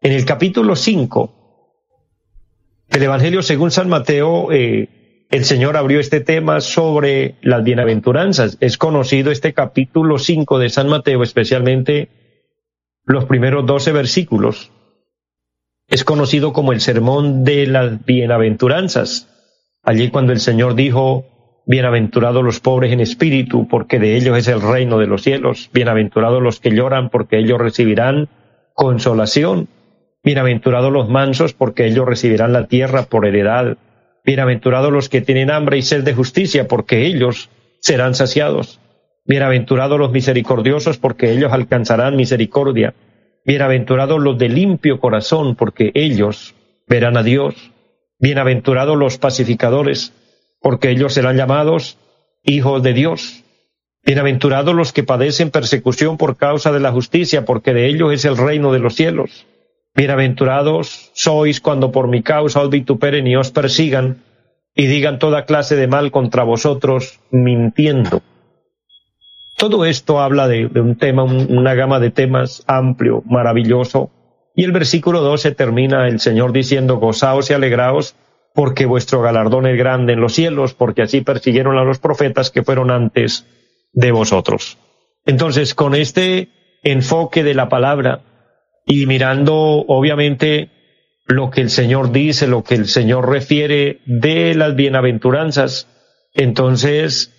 En 0.00 0.12
el 0.12 0.24
capítulo 0.24 0.76
5 0.76 1.35
del 2.88 3.02
Evangelio 3.02 3.42
según 3.42 3.70
San 3.70 3.88
Mateo, 3.88 4.52
eh, 4.52 4.88
el 5.30 5.44
Señor 5.44 5.76
abrió 5.76 5.98
este 5.98 6.20
tema 6.20 6.60
sobre 6.60 7.34
las 7.42 7.64
bienaventuranzas. 7.64 8.56
Es 8.60 8.78
conocido 8.78 9.30
este 9.30 9.52
capítulo 9.52 10.18
5 10.18 10.58
de 10.58 10.70
San 10.70 10.88
Mateo, 10.88 11.22
especialmente 11.22 12.08
los 13.04 13.24
primeros 13.24 13.66
12 13.66 13.92
versículos. 13.92 14.70
Es 15.88 16.04
conocido 16.04 16.52
como 16.52 16.72
el 16.72 16.80
sermón 16.80 17.44
de 17.44 17.66
las 17.66 18.04
bienaventuranzas. 18.04 19.28
Allí 19.82 20.10
cuando 20.10 20.32
el 20.32 20.40
Señor 20.40 20.74
dijo, 20.74 21.62
bienaventurados 21.66 22.44
los 22.44 22.60
pobres 22.60 22.92
en 22.92 23.00
espíritu, 23.00 23.68
porque 23.68 23.98
de 23.98 24.16
ellos 24.16 24.38
es 24.38 24.48
el 24.48 24.60
reino 24.60 24.98
de 24.98 25.06
los 25.06 25.22
cielos. 25.22 25.70
Bienaventurados 25.72 26.42
los 26.42 26.60
que 26.60 26.70
lloran, 26.70 27.10
porque 27.10 27.38
ellos 27.38 27.58
recibirán 27.60 28.28
consolación. 28.74 29.68
Bienaventurados 30.26 30.92
los 30.92 31.08
mansos, 31.08 31.52
porque 31.52 31.86
ellos 31.86 32.04
recibirán 32.04 32.52
la 32.52 32.66
tierra 32.66 33.04
por 33.04 33.26
heredad. 33.26 33.76
Bienaventurados 34.24 34.92
los 34.92 35.08
que 35.08 35.20
tienen 35.20 35.52
hambre 35.52 35.78
y 35.78 35.82
sed 35.82 36.02
de 36.02 36.14
justicia, 36.14 36.66
porque 36.66 37.06
ellos 37.06 37.48
serán 37.78 38.16
saciados. 38.16 38.80
Bienaventurados 39.24 40.00
los 40.00 40.10
misericordiosos, 40.10 40.98
porque 40.98 41.30
ellos 41.30 41.52
alcanzarán 41.52 42.16
misericordia. 42.16 42.94
Bienaventurados 43.44 44.20
los 44.20 44.36
de 44.36 44.48
limpio 44.48 44.98
corazón, 44.98 45.54
porque 45.54 45.92
ellos 45.94 46.56
verán 46.88 47.16
a 47.16 47.22
Dios. 47.22 47.54
Bienaventurados 48.18 48.98
los 48.98 49.18
pacificadores, 49.18 50.12
porque 50.60 50.90
ellos 50.90 51.14
serán 51.14 51.36
llamados 51.36 51.98
hijos 52.42 52.82
de 52.82 52.94
Dios. 52.94 53.44
Bienaventurados 54.04 54.74
los 54.74 54.92
que 54.92 55.04
padecen 55.04 55.52
persecución 55.52 56.16
por 56.16 56.36
causa 56.36 56.72
de 56.72 56.80
la 56.80 56.90
justicia, 56.90 57.44
porque 57.44 57.72
de 57.72 57.86
ellos 57.86 58.12
es 58.12 58.24
el 58.24 58.36
reino 58.36 58.72
de 58.72 58.80
los 58.80 58.96
cielos. 58.96 59.46
Bienaventurados 59.96 61.10
sois 61.14 61.62
cuando 61.62 61.90
por 61.90 62.06
mi 62.06 62.22
causa 62.22 62.60
os 62.60 62.68
vituperen 62.68 63.26
y 63.26 63.34
os 63.34 63.50
persigan 63.50 64.22
y 64.74 64.86
digan 64.86 65.18
toda 65.18 65.46
clase 65.46 65.74
de 65.74 65.86
mal 65.86 66.10
contra 66.10 66.44
vosotros 66.44 67.20
mintiendo. 67.30 68.20
Todo 69.56 69.86
esto 69.86 70.20
habla 70.20 70.48
de, 70.48 70.66
un 70.66 70.96
tema, 70.96 71.24
una 71.24 71.72
gama 71.72 71.98
de 71.98 72.10
temas 72.10 72.62
amplio, 72.66 73.22
maravilloso. 73.24 74.10
Y 74.54 74.64
el 74.64 74.72
versículo 74.72 75.22
12 75.22 75.52
termina 75.52 76.08
el 76.08 76.20
Señor 76.20 76.52
diciendo, 76.52 76.98
gozaos 76.98 77.48
y 77.48 77.54
alegraos, 77.54 78.16
porque 78.54 78.84
vuestro 78.84 79.22
galardón 79.22 79.66
es 79.66 79.78
grande 79.78 80.12
en 80.12 80.20
los 80.20 80.34
cielos, 80.34 80.74
porque 80.74 81.02
así 81.02 81.22
persiguieron 81.22 81.78
a 81.78 81.84
los 81.84 81.98
profetas 81.98 82.50
que 82.50 82.62
fueron 82.62 82.90
antes 82.90 83.46
de 83.94 84.12
vosotros. 84.12 84.76
Entonces, 85.24 85.74
con 85.74 85.94
este 85.94 86.50
enfoque 86.82 87.42
de 87.42 87.54
la 87.54 87.70
palabra, 87.70 88.20
y 88.86 89.06
mirando 89.06 89.54
obviamente 89.54 90.70
lo 91.26 91.50
que 91.50 91.60
el 91.60 91.70
Señor 91.70 92.12
dice, 92.12 92.46
lo 92.46 92.62
que 92.62 92.76
el 92.76 92.86
Señor 92.86 93.28
refiere 93.28 94.00
de 94.06 94.54
las 94.54 94.76
bienaventuranzas, 94.76 95.88
entonces 96.34 97.32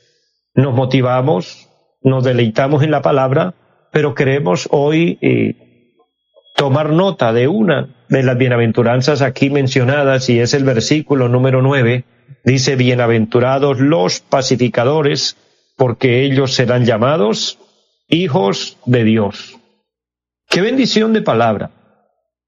nos 0.53 0.75
motivamos, 0.75 1.69
nos 2.01 2.25
deleitamos 2.25 2.83
en 2.83 2.91
la 2.91 3.01
palabra, 3.01 3.53
pero 3.93 4.13
queremos 4.13 4.67
hoy 4.71 5.17
eh, 5.21 5.55
tomar 6.57 6.89
nota 6.89 7.31
de 7.31 7.47
una 7.47 7.95
de 8.09 8.23
las 8.23 8.37
bienaventuranzas 8.37 9.21
aquí 9.21 9.49
mencionadas 9.49 10.29
y 10.29 10.39
es 10.39 10.53
el 10.53 10.65
versículo 10.65 11.29
número 11.29 11.61
nueve. 11.61 12.03
Dice, 12.43 12.75
bienaventurados 12.75 13.79
los 13.79 14.19
pacificadores, 14.19 15.37
porque 15.77 16.23
ellos 16.23 16.53
serán 16.53 16.85
llamados 16.85 17.59
hijos 18.09 18.77
de 18.85 19.03
Dios. 19.05 19.57
Qué 20.49 20.61
bendición 20.61 21.13
de 21.13 21.21
palabra. 21.21 21.71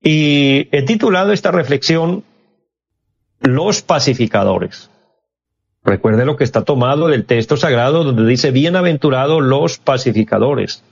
Y 0.01 0.70
he 0.75 0.84
titulado 0.84 1.34
esta 1.34 1.51
reflexión 1.51 2.24
Los 3.41 3.82
pacificadores. 3.82 4.89
Recuerde 5.84 6.25
lo 6.25 6.36
que 6.36 6.44
está 6.44 6.63
tomado 6.63 7.08
del 7.08 7.25
texto 7.25 7.58
sagrado 7.58 8.03
donde 8.03 8.25
dice 8.25 8.51
bienaventurados 8.51 9.41
los 9.41 9.77
pacificadores. 9.77 10.84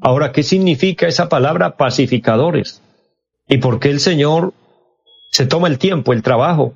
Ahora, 0.00 0.32
¿qué 0.32 0.42
significa 0.42 1.08
esa 1.08 1.28
palabra 1.28 1.76
pacificadores? 1.76 2.82
¿Y 3.48 3.58
por 3.58 3.80
qué 3.80 3.90
el 3.90 4.00
Señor 4.00 4.52
se 5.32 5.46
toma 5.46 5.68
el 5.68 5.78
tiempo, 5.78 6.12
el 6.12 6.22
trabajo 6.22 6.74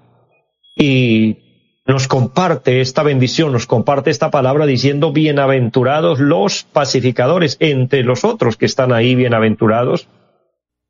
y 0.76 1.43
nos 1.86 2.08
comparte 2.08 2.80
esta 2.80 3.02
bendición, 3.02 3.52
nos 3.52 3.66
comparte 3.66 4.10
esta 4.10 4.30
palabra 4.30 4.66
diciendo 4.66 5.12
bienaventurados 5.12 6.18
los 6.18 6.64
pacificadores 6.64 7.56
entre 7.60 8.02
los 8.04 8.24
otros 8.24 8.56
que 8.56 8.66
están 8.66 8.92
ahí 8.92 9.14
bienaventurados, 9.14 10.08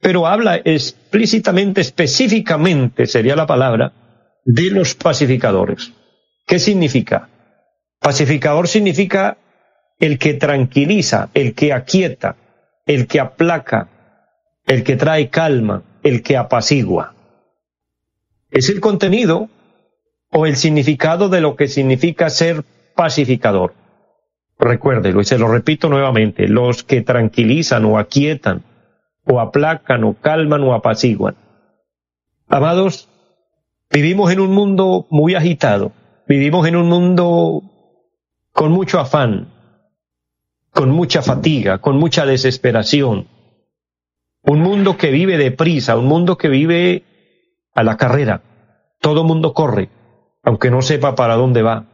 pero 0.00 0.26
habla 0.26 0.56
explícitamente, 0.56 1.80
específicamente 1.80 3.06
sería 3.06 3.34
la 3.34 3.46
palabra, 3.46 3.92
de 4.44 4.70
los 4.70 4.94
pacificadores. 4.94 5.92
¿Qué 6.46 6.58
significa? 6.58 7.28
Pacificador 7.98 8.68
significa 8.68 9.38
el 9.98 10.18
que 10.18 10.34
tranquiliza, 10.34 11.30
el 11.34 11.54
que 11.54 11.72
aquieta, 11.72 12.36
el 12.86 13.06
que 13.06 13.18
aplaca, 13.18 13.88
el 14.66 14.84
que 14.84 14.96
trae 14.96 15.30
calma, 15.30 15.82
el 16.02 16.22
que 16.22 16.36
apacigua. 16.36 17.14
Es 18.50 18.68
el 18.68 18.80
contenido 18.80 19.48
o 20.36 20.46
el 20.46 20.56
significado 20.56 21.28
de 21.28 21.40
lo 21.40 21.54
que 21.54 21.68
significa 21.68 22.28
ser 22.28 22.64
pacificador. 22.96 23.72
Recuérdelo 24.58 25.20
y 25.20 25.24
se 25.24 25.38
lo 25.38 25.46
repito 25.46 25.88
nuevamente, 25.88 26.48
los 26.48 26.82
que 26.82 27.02
tranquilizan 27.02 27.84
o 27.84 27.98
aquietan 27.98 28.64
o 29.24 29.38
aplacan 29.40 30.02
o 30.02 30.14
calman 30.14 30.62
o 30.64 30.74
apaciguan. 30.74 31.36
Amados, 32.48 33.08
vivimos 33.90 34.32
en 34.32 34.40
un 34.40 34.50
mundo 34.50 35.06
muy 35.08 35.36
agitado, 35.36 35.92
vivimos 36.26 36.66
en 36.66 36.76
un 36.76 36.88
mundo 36.88 37.62
con 38.52 38.72
mucho 38.72 38.98
afán, 38.98 39.52
con 40.72 40.90
mucha 40.90 41.22
fatiga, 41.22 41.78
con 41.78 41.96
mucha 41.96 42.26
desesperación, 42.26 43.28
un 44.42 44.60
mundo 44.60 44.96
que 44.96 45.12
vive 45.12 45.38
deprisa, 45.38 45.96
un 45.96 46.06
mundo 46.06 46.36
que 46.36 46.48
vive 46.48 47.04
a 47.72 47.84
la 47.84 47.96
carrera, 47.96 48.42
todo 49.00 49.22
mundo 49.22 49.54
corre, 49.54 49.90
aunque 50.44 50.70
no 50.70 50.82
sepa 50.82 51.14
para 51.14 51.34
dónde 51.34 51.62
va. 51.62 51.86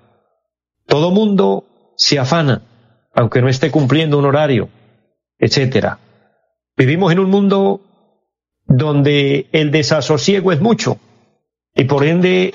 Todo 0.87 1.11
mundo 1.11 1.65
se 1.97 2.19
afana, 2.19 2.63
aunque 3.15 3.41
no 3.41 3.49
esté 3.49 3.71
cumpliendo 3.71 4.19
un 4.19 4.25
horario, 4.25 4.69
etcétera. 5.39 5.99
Vivimos 6.77 7.13
en 7.13 7.21
un 7.21 7.31
mundo 7.31 7.81
donde 8.67 9.49
el 9.53 9.71
desasosiego 9.71 10.53
es 10.53 10.61
mucho 10.61 10.99
y 11.75 11.85
por 11.85 12.05
ende 12.05 12.55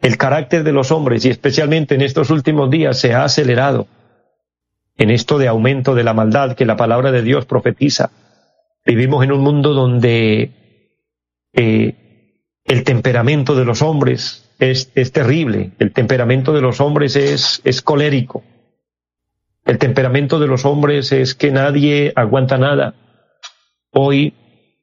el 0.00 0.16
carácter 0.18 0.64
de 0.64 0.72
los 0.72 0.90
hombres 0.90 1.24
y 1.24 1.30
especialmente 1.30 1.94
en 1.94 2.02
estos 2.02 2.30
últimos 2.30 2.70
días 2.70 2.98
se 2.98 3.14
ha 3.14 3.24
acelerado 3.24 3.86
en 4.96 5.10
esto 5.10 5.38
de 5.38 5.48
aumento 5.48 5.94
de 5.94 6.04
la 6.04 6.14
maldad 6.14 6.54
que 6.54 6.66
la 6.66 6.76
palabra 6.76 7.10
de 7.10 7.22
Dios 7.22 7.46
profetiza. 7.46 8.10
Vivimos 8.84 9.24
en 9.24 9.32
un 9.32 9.40
mundo 9.40 9.72
donde 9.72 10.50
eh, 11.52 12.03
El 12.64 12.84
temperamento 12.84 13.54
de 13.54 13.64
los 13.64 13.82
hombres 13.82 14.50
es, 14.58 14.90
es 14.94 15.12
terrible. 15.12 15.72
El 15.78 15.92
temperamento 15.92 16.52
de 16.52 16.62
los 16.62 16.80
hombres 16.80 17.16
es, 17.16 17.60
es 17.64 17.82
colérico. 17.82 18.42
El 19.64 19.78
temperamento 19.78 20.38
de 20.38 20.46
los 20.46 20.64
hombres 20.64 21.12
es 21.12 21.34
que 21.34 21.50
nadie 21.50 22.12
aguanta 22.16 22.58
nada. 22.58 22.94
Hoy 23.90 24.34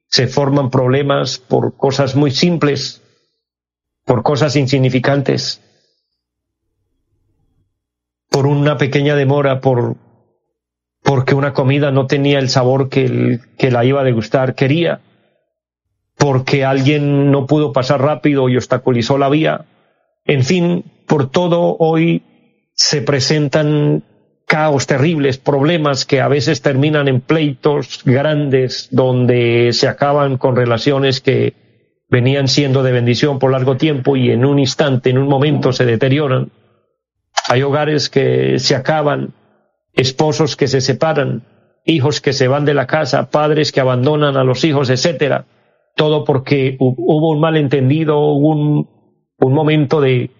se 0.06 0.26
forman 0.26 0.70
problemas 0.70 1.38
por 1.38 1.76
cosas 1.76 2.16
muy 2.16 2.30
simples, 2.30 3.02
por 4.04 4.22
cosas 4.22 4.56
insignificantes, 4.56 5.60
por 8.28 8.46
una 8.46 8.76
pequeña 8.76 9.14
demora, 9.14 9.60
por 9.60 9.96
porque 11.02 11.34
una 11.34 11.52
comida 11.52 11.90
no 11.90 12.06
tenía 12.06 12.38
el 12.38 12.48
sabor 12.48 12.88
que, 12.88 13.40
que 13.58 13.70
la 13.70 13.84
iba 13.84 14.00
a 14.00 14.04
degustar 14.04 14.54
quería, 14.54 15.00
porque 16.22 16.64
alguien 16.64 17.32
no 17.32 17.46
pudo 17.48 17.72
pasar 17.72 18.00
rápido 18.00 18.48
y 18.48 18.56
obstaculizó 18.56 19.18
la 19.18 19.28
vía. 19.28 19.64
En 20.24 20.44
fin, 20.44 20.84
por 21.08 21.28
todo 21.28 21.74
hoy 21.80 22.22
se 22.74 23.02
presentan 23.02 24.04
caos 24.46 24.86
terribles, 24.86 25.38
problemas 25.38 26.06
que 26.06 26.20
a 26.20 26.28
veces 26.28 26.62
terminan 26.62 27.08
en 27.08 27.22
pleitos 27.22 28.02
grandes 28.04 28.86
donde 28.92 29.70
se 29.72 29.88
acaban 29.88 30.38
con 30.38 30.54
relaciones 30.54 31.20
que 31.20 31.54
venían 32.08 32.46
siendo 32.46 32.84
de 32.84 32.92
bendición 32.92 33.40
por 33.40 33.50
largo 33.50 33.76
tiempo 33.76 34.14
y 34.14 34.30
en 34.30 34.44
un 34.44 34.60
instante, 34.60 35.10
en 35.10 35.18
un 35.18 35.26
momento 35.26 35.72
se 35.72 35.86
deterioran. 35.86 36.52
Hay 37.48 37.62
hogares 37.62 38.08
que 38.08 38.60
se 38.60 38.76
acaban, 38.76 39.34
esposos 39.92 40.54
que 40.54 40.68
se 40.68 40.82
separan, 40.82 41.42
hijos 41.84 42.20
que 42.20 42.32
se 42.32 42.46
van 42.46 42.64
de 42.64 42.74
la 42.74 42.86
casa, 42.86 43.28
padres 43.28 43.72
que 43.72 43.80
abandonan 43.80 44.36
a 44.36 44.44
los 44.44 44.62
hijos, 44.62 44.88
etcétera. 44.88 45.46
Todo 45.94 46.24
porque 46.24 46.76
hubo 46.78 47.30
un 47.30 47.40
malentendido, 47.40 48.32
un, 48.32 48.88
un 49.38 49.52
momento 49.52 50.00
de, 50.00 50.30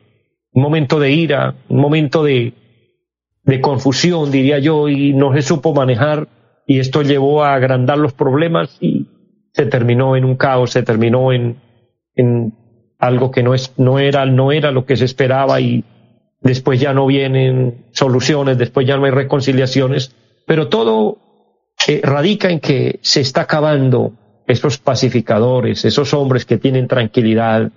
un 0.52 0.62
momento 0.62 0.98
de 0.98 1.12
ira, 1.12 1.54
un 1.68 1.80
momento 1.80 2.22
de, 2.24 2.54
de 3.44 3.60
confusión, 3.60 4.30
diría 4.30 4.58
yo, 4.58 4.88
y 4.88 5.12
no 5.12 5.32
se 5.34 5.42
supo 5.42 5.74
manejar, 5.74 6.28
y 6.66 6.78
esto 6.78 7.02
llevó 7.02 7.44
a 7.44 7.54
agrandar 7.54 7.98
los 7.98 8.12
problemas 8.12 8.76
y 8.80 9.06
se 9.52 9.66
terminó 9.66 10.16
en 10.16 10.24
un 10.24 10.36
caos, 10.36 10.70
se 10.70 10.82
terminó 10.82 11.32
en, 11.32 11.56
en 12.14 12.54
algo 12.98 13.30
que 13.30 13.42
no, 13.42 13.54
es, 13.54 13.74
no, 13.78 13.98
era, 13.98 14.24
no 14.26 14.52
era 14.52 14.70
lo 14.70 14.86
que 14.86 14.96
se 14.96 15.04
esperaba 15.04 15.60
y 15.60 15.84
después 16.40 16.80
ya 16.80 16.94
no 16.94 17.06
vienen 17.06 17.86
soluciones, 17.92 18.58
después 18.58 18.86
ya 18.86 18.96
no 18.96 19.04
hay 19.04 19.10
reconciliaciones, 19.10 20.14
pero 20.46 20.68
todo 20.68 21.18
eh, 21.88 22.00
radica 22.02 22.50
en 22.50 22.60
que 22.60 22.98
se 23.02 23.20
está 23.20 23.42
acabando 23.42 24.12
esos 24.46 24.78
pacificadores, 24.78 25.84
esos 25.84 26.14
hombres 26.14 26.44
que 26.44 26.58
tienen 26.58 26.88
tranquilidad, 26.88 27.70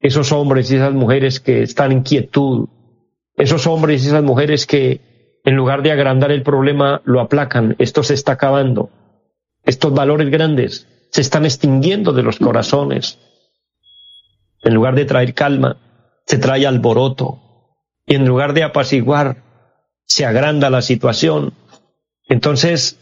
esos 0.00 0.32
hombres 0.32 0.70
y 0.70 0.76
esas 0.76 0.92
mujeres 0.92 1.40
que 1.40 1.62
están 1.62 1.92
en 1.92 2.02
quietud, 2.02 2.68
esos 3.36 3.66
hombres 3.66 4.04
y 4.04 4.08
esas 4.08 4.22
mujeres 4.22 4.66
que 4.66 5.00
en 5.44 5.56
lugar 5.56 5.82
de 5.82 5.92
agrandar 5.92 6.30
el 6.30 6.42
problema 6.42 7.00
lo 7.04 7.20
aplacan, 7.20 7.76
esto 7.78 8.02
se 8.02 8.14
está 8.14 8.32
acabando, 8.32 8.90
estos 9.64 9.92
valores 9.92 10.30
grandes 10.30 10.86
se 11.10 11.20
están 11.20 11.44
extinguiendo 11.44 12.12
de 12.12 12.22
los 12.22 12.38
corazones. 12.38 13.18
En 14.62 14.74
lugar 14.74 14.94
de 14.94 15.06
traer 15.06 15.34
calma, 15.34 15.78
se 16.26 16.38
trae 16.38 16.66
alboroto, 16.66 17.40
y 18.06 18.14
en 18.14 18.26
lugar 18.26 18.52
de 18.54 18.62
apaciguar, 18.62 19.42
se 20.04 20.26
agranda 20.26 20.70
la 20.70 20.82
situación. 20.82 21.54
Entonces, 22.28 22.98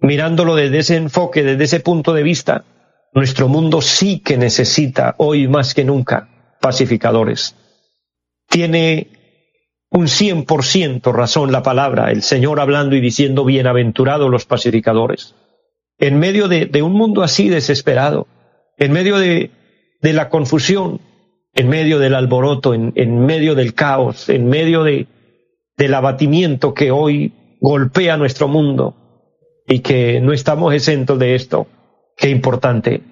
mirándolo 0.00 0.54
desde 0.54 0.78
ese 0.78 0.96
enfoque, 0.96 1.42
desde 1.42 1.64
ese 1.64 1.80
punto 1.80 2.12
de 2.14 2.22
vista, 2.22 2.64
nuestro 3.12 3.48
mundo 3.48 3.80
sí 3.80 4.20
que 4.20 4.36
necesita 4.36 5.14
hoy 5.18 5.48
más 5.48 5.74
que 5.74 5.84
nunca 5.84 6.28
pacificadores. 6.60 7.56
Tiene 8.48 9.08
un 9.90 10.08
cien 10.08 10.44
por 10.44 10.64
ciento 10.64 11.12
razón 11.12 11.52
la 11.52 11.62
palabra, 11.62 12.10
el 12.10 12.22
Señor 12.22 12.60
hablando 12.60 12.94
y 12.94 13.00
diciendo 13.00 13.44
bienaventurados 13.44 14.30
los 14.30 14.44
pacificadores. 14.44 15.34
En 15.98 16.18
medio 16.18 16.48
de, 16.48 16.82
un 16.82 16.92
mundo 16.92 17.22
así 17.22 17.48
desesperado, 17.48 18.26
en 18.76 18.92
medio 18.92 19.18
de, 19.18 19.50
la 20.02 20.28
confusión, 20.28 21.00
en 21.54 21.68
medio 21.68 21.98
del 21.98 22.14
alboroto, 22.14 22.74
en, 22.74 22.92
en 22.94 23.24
medio 23.26 23.54
del 23.54 23.74
caos, 23.74 24.28
en 24.28 24.48
medio 24.48 24.84
de, 24.84 25.06
del 25.76 25.94
abatimiento 25.94 26.74
que 26.74 26.90
hoy 26.90 27.32
golpea 27.60 28.16
nuestro 28.16 28.46
mundo 28.46 28.94
y 29.68 29.80
que 29.80 30.20
no 30.20 30.32
estamos 30.32 30.74
exentos 30.74 31.18
de 31.18 31.34
esto. 31.34 31.66
Qué 32.16 32.30
importante 32.30 33.02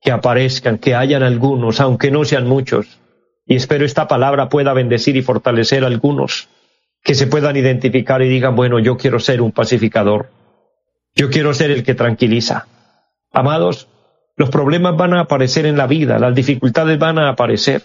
que 0.00 0.12
aparezcan, 0.12 0.78
que 0.78 0.94
hayan 0.94 1.22
algunos, 1.22 1.80
aunque 1.80 2.10
no 2.10 2.24
sean 2.24 2.46
muchos. 2.46 3.00
Y 3.46 3.56
espero 3.56 3.84
esta 3.84 4.06
palabra 4.06 4.48
pueda 4.48 4.74
bendecir 4.74 5.16
y 5.16 5.22
fortalecer 5.22 5.84
a 5.84 5.86
algunos 5.86 6.48
que 7.02 7.14
se 7.14 7.26
puedan 7.26 7.56
identificar 7.56 8.22
y 8.22 8.28
digan, 8.28 8.54
bueno, 8.54 8.78
yo 8.78 8.96
quiero 8.96 9.18
ser 9.18 9.40
un 9.40 9.52
pacificador. 9.52 10.28
Yo 11.14 11.30
quiero 11.30 11.52
ser 11.54 11.70
el 11.70 11.82
que 11.82 11.94
tranquiliza. 11.94 12.68
Amados, 13.32 13.88
los 14.36 14.50
problemas 14.50 14.96
van 14.96 15.14
a 15.14 15.20
aparecer 15.20 15.66
en 15.66 15.76
la 15.76 15.86
vida, 15.86 16.18
las 16.18 16.34
dificultades 16.34 16.98
van 16.98 17.18
a 17.18 17.30
aparecer, 17.30 17.82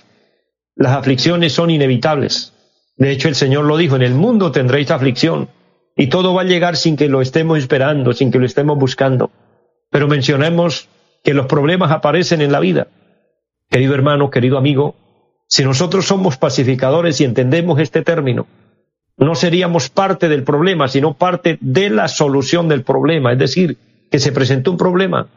las 0.76 0.94
aflicciones 0.94 1.54
son 1.54 1.70
inevitables. 1.70 2.54
De 2.96 3.12
hecho, 3.12 3.28
el 3.28 3.36
Señor 3.36 3.66
lo 3.66 3.78
dijo, 3.78 3.96
en 3.96 4.02
el 4.02 4.14
mundo 4.14 4.52
tendréis 4.52 4.92
aflicción 4.92 5.50
y 5.98 6.08
todo 6.08 6.36
va 6.36 6.44
a 6.44 6.46
llegar 6.46 6.78
sin 6.78 6.96
que 6.96 7.10
lo 7.10 7.22
estemos 7.22 7.58
esperando, 7.58 8.14
sin 8.14 8.32
que 8.32 8.38
lo 8.38 8.46
estemos 8.46 8.78
buscando. 8.78 9.32
Pero 9.90 10.08
mencionemos 10.08 10.88
que 11.24 11.34
los 11.34 11.48
problemas 11.48 11.92
aparecen 11.92 12.42
en 12.42 12.52
la 12.52 12.60
vida. 12.60 12.88
Querido 13.70 13.96
hermano, 13.96 14.30
querido 14.30 14.60
amigo, 14.60 14.96
si 15.48 15.64
nosotros 15.64 16.06
somos 16.06 16.38
pacificadores 16.38 17.20
y 17.20 17.24
entendemos 17.24 17.80
este 17.80 18.04
término, 18.04 18.46
no 19.18 19.34
seríamos 19.34 19.90
parte 19.90 20.30
del 20.30 20.44
problema, 20.44 20.88
sino 20.88 21.16
parte 21.16 21.58
de 21.62 21.90
la 21.90 22.08
solución 22.08 22.68
del 22.68 22.84
problema. 22.84 23.34
Es 23.34 23.40
decir, 23.40 23.78
que 24.12 24.20
se 24.20 24.32
presentó 24.32 24.72
un 24.72 24.78
problema, 24.78 25.28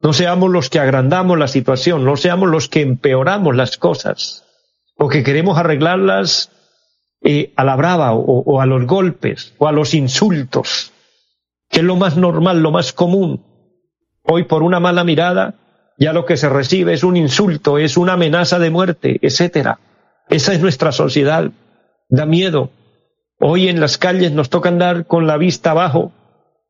no 0.00 0.14
seamos 0.14 0.50
los 0.50 0.70
que 0.70 0.80
agrandamos 0.80 1.38
la 1.38 1.46
situación, 1.46 2.06
no 2.06 2.16
seamos 2.16 2.48
los 2.48 2.68
que 2.68 2.80
empeoramos 2.80 3.54
las 3.54 3.76
cosas 3.76 4.46
o 4.96 5.08
que 5.08 5.22
queremos 5.22 5.58
arreglarlas 5.58 6.50
eh, 7.22 7.52
a 7.56 7.64
la 7.64 7.76
brava 7.76 8.14
o, 8.14 8.60
a 8.60 8.66
los 8.66 8.86
golpes 8.86 9.54
o 9.58 9.68
a 9.68 9.72
los 9.72 9.94
insultos, 9.94 10.92
que 11.68 11.80
es 11.80 11.84
lo 11.84 11.96
más 11.96 12.16
normal, 12.16 12.62
lo 12.62 12.70
más 12.70 12.92
común. 12.92 13.44
Hoy 14.24 14.44
por 14.44 14.62
una 14.62 14.80
mala 14.80 15.04
mirada 15.04 15.54
ya 15.98 16.14
lo 16.14 16.24
que 16.24 16.38
se 16.38 16.48
recibe 16.48 16.94
es 16.94 17.04
un 17.04 17.16
insulto, 17.16 17.76
es 17.76 17.98
una 17.98 18.14
amenaza 18.14 18.58
de 18.58 18.70
muerte, 18.70 19.18
etcétera. 19.20 19.78
Esa 20.30 20.54
es 20.54 20.60
nuestra 20.60 20.92
sociedad. 20.92 21.50
Da 22.08 22.24
miedo. 22.24 22.70
Hoy 23.38 23.68
en 23.68 23.80
las 23.80 23.98
calles 23.98 24.32
nos 24.32 24.48
toca 24.48 24.70
andar 24.70 25.06
con 25.06 25.26
la 25.26 25.36
vista 25.36 25.72
abajo. 25.72 26.12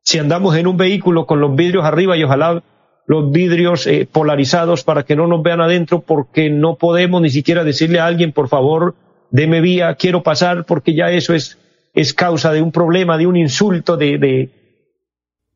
Si 0.03 0.19
andamos 0.19 0.57
en 0.57 0.67
un 0.67 0.75
vehículo 0.75 1.25
con 1.25 1.39
los 1.39 1.55
vidrios 1.55 1.85
arriba 1.85 2.17
y 2.17 2.23
ojalá 2.23 2.61
los 3.05 3.31
vidrios 3.31 3.87
eh, 3.87 4.07
polarizados 4.11 4.83
para 4.83 5.03
que 5.03 5.15
no 5.15 5.27
nos 5.27 5.43
vean 5.43 5.61
adentro 5.61 6.01
porque 6.01 6.49
no 6.49 6.75
podemos 6.75 7.21
ni 7.21 7.29
siquiera 7.29 7.63
decirle 7.63 7.99
a 7.99 8.07
alguien, 8.07 8.31
por 8.31 8.49
favor, 8.49 8.95
deme 9.31 9.61
vía, 9.61 9.95
quiero 9.95 10.21
pasar, 10.21 10.65
porque 10.65 10.93
ya 10.93 11.09
eso 11.09 11.33
es, 11.33 11.57
es 11.93 12.13
causa 12.13 12.51
de 12.51 12.61
un 12.61 12.71
problema, 12.71 13.17
de 13.17 13.27
un 13.27 13.37
insulto, 13.37 13.97
de, 13.97 14.17
de, 14.17 14.49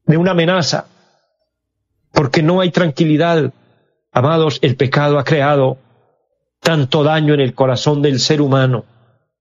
de 0.05 0.17
una 0.17 0.31
amenaza. 0.31 0.87
Porque 2.11 2.41
no 2.41 2.61
hay 2.61 2.71
tranquilidad. 2.71 3.53
Amados, 4.11 4.59
el 4.61 4.75
pecado 4.75 5.19
ha 5.19 5.23
creado 5.23 5.77
tanto 6.61 7.03
daño 7.03 7.33
en 7.33 7.41
el 7.41 7.53
corazón 7.53 8.01
del 8.01 8.19
ser 8.19 8.41
humano. 8.41 8.85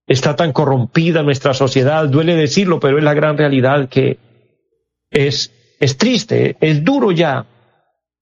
Está 0.06 0.36
tan 0.36 0.52
corrompida 0.52 1.22
nuestra 1.22 1.54
sociedad, 1.54 2.06
duele 2.08 2.36
decirlo, 2.36 2.78
pero 2.80 2.98
es 2.98 3.04
la 3.04 3.14
gran 3.14 3.38
realidad 3.38 3.88
que 3.88 4.18
es, 5.10 5.50
es 5.80 5.96
triste, 5.96 6.56
es 6.60 6.84
duro 6.84 7.12
ya 7.12 7.46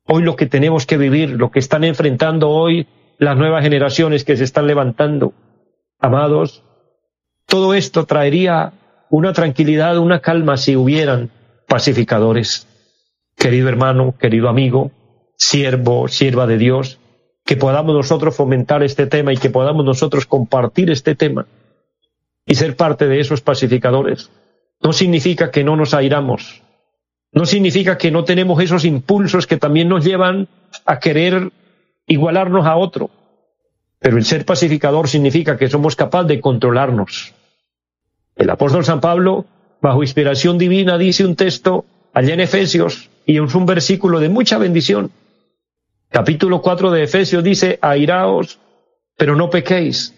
hoy 0.07 0.22
lo 0.22 0.37
que 0.37 0.46
tenemos 0.46 0.87
que 0.87 0.98
vivir, 0.98 1.31
lo 1.31 1.51
que 1.51 1.59
están 1.59 1.83
enfrentando 1.85 2.51
hoy 2.51 2.87
las 3.18 3.37
nuevas 3.37 3.62
generaciones 3.62 4.25
que 4.25 4.37
se 4.37 4.44
están 4.44 4.66
levantando. 4.66 5.33
Amados, 6.03 6.65
todo 7.47 7.75
esto 7.75 8.07
traería 8.07 8.73
una 9.09 9.33
tranquilidad, 9.33 9.99
una 9.99 10.19
calma 10.19 10.57
si 10.57 10.75
hubieran 10.75 11.31
pacificadores. 11.69 12.67
Querido 13.37 13.69
hermano, 13.69 14.17
querido 14.19 14.49
amigo, 14.49 14.91
siervo, 15.37 16.09
sierva 16.09 16.49
de 16.49 16.59
Dios, 16.59 16.99
que 17.45 17.55
podamos 17.57 17.95
nosotros 17.95 18.35
fomentar 18.35 18.83
este 18.83 19.07
tema 19.07 19.33
y 19.33 19.37
que 19.37 19.49
podamos 19.49 19.85
nosotros 19.85 20.27
compartir 20.27 20.91
este 20.91 21.15
tema 21.15 21.47
y 22.47 22.57
ser 22.57 22.75
parte 22.75 23.07
de 23.07 23.21
esos 23.21 23.41
pacificadores. 23.41 24.29
No 24.83 24.93
significa 24.93 25.53
que 25.53 25.62
no 25.62 25.77
nos 25.77 25.95
airamos, 25.95 26.65
no 27.31 27.47
significa 27.47 27.97
que 27.97 28.11
no 28.11 28.25
tenemos 28.25 28.61
esos 28.61 28.85
impulsos 28.85 29.47
que 29.47 29.57
también 29.57 29.88
nos 29.88 30.05
llevan 30.05 30.49
a 30.85 30.99
querer 30.99 31.53
igualarnos 32.09 32.67
a 32.67 32.75
otro. 32.75 33.09
Pero 34.03 34.19
el 34.19 34.25
ser 34.25 34.45
pacificador 34.45 35.09
significa 35.09 35.57
que 35.57 35.71
somos 35.71 35.95
capaces 35.95 36.29
de 36.29 36.41
controlarnos. 36.41 37.35
El 38.35 38.51
apóstol 38.51 38.85
San 38.85 39.01
Pablo, 39.01 39.47
bajo 39.81 40.03
inspiración 40.03 40.59
divina, 40.59 40.99
dice 40.99 41.25
un 41.25 41.37
texto 41.37 41.85
allá 42.12 42.35
en 42.35 42.41
Efesios 42.41 43.11
y 43.25 43.41
es 43.41 43.55
un 43.55 43.65
versículo 43.65 44.19
de 44.19 44.29
mucha 44.29 44.59
bendición. 44.59 45.12
Capítulo 46.11 46.61
4 46.61 46.91
de 46.91 47.05
Efesios 47.05 47.45
dice, 47.45 47.79
airaos, 47.81 48.59
pero 49.17 49.37
no 49.37 49.51
pequéis. 49.51 50.15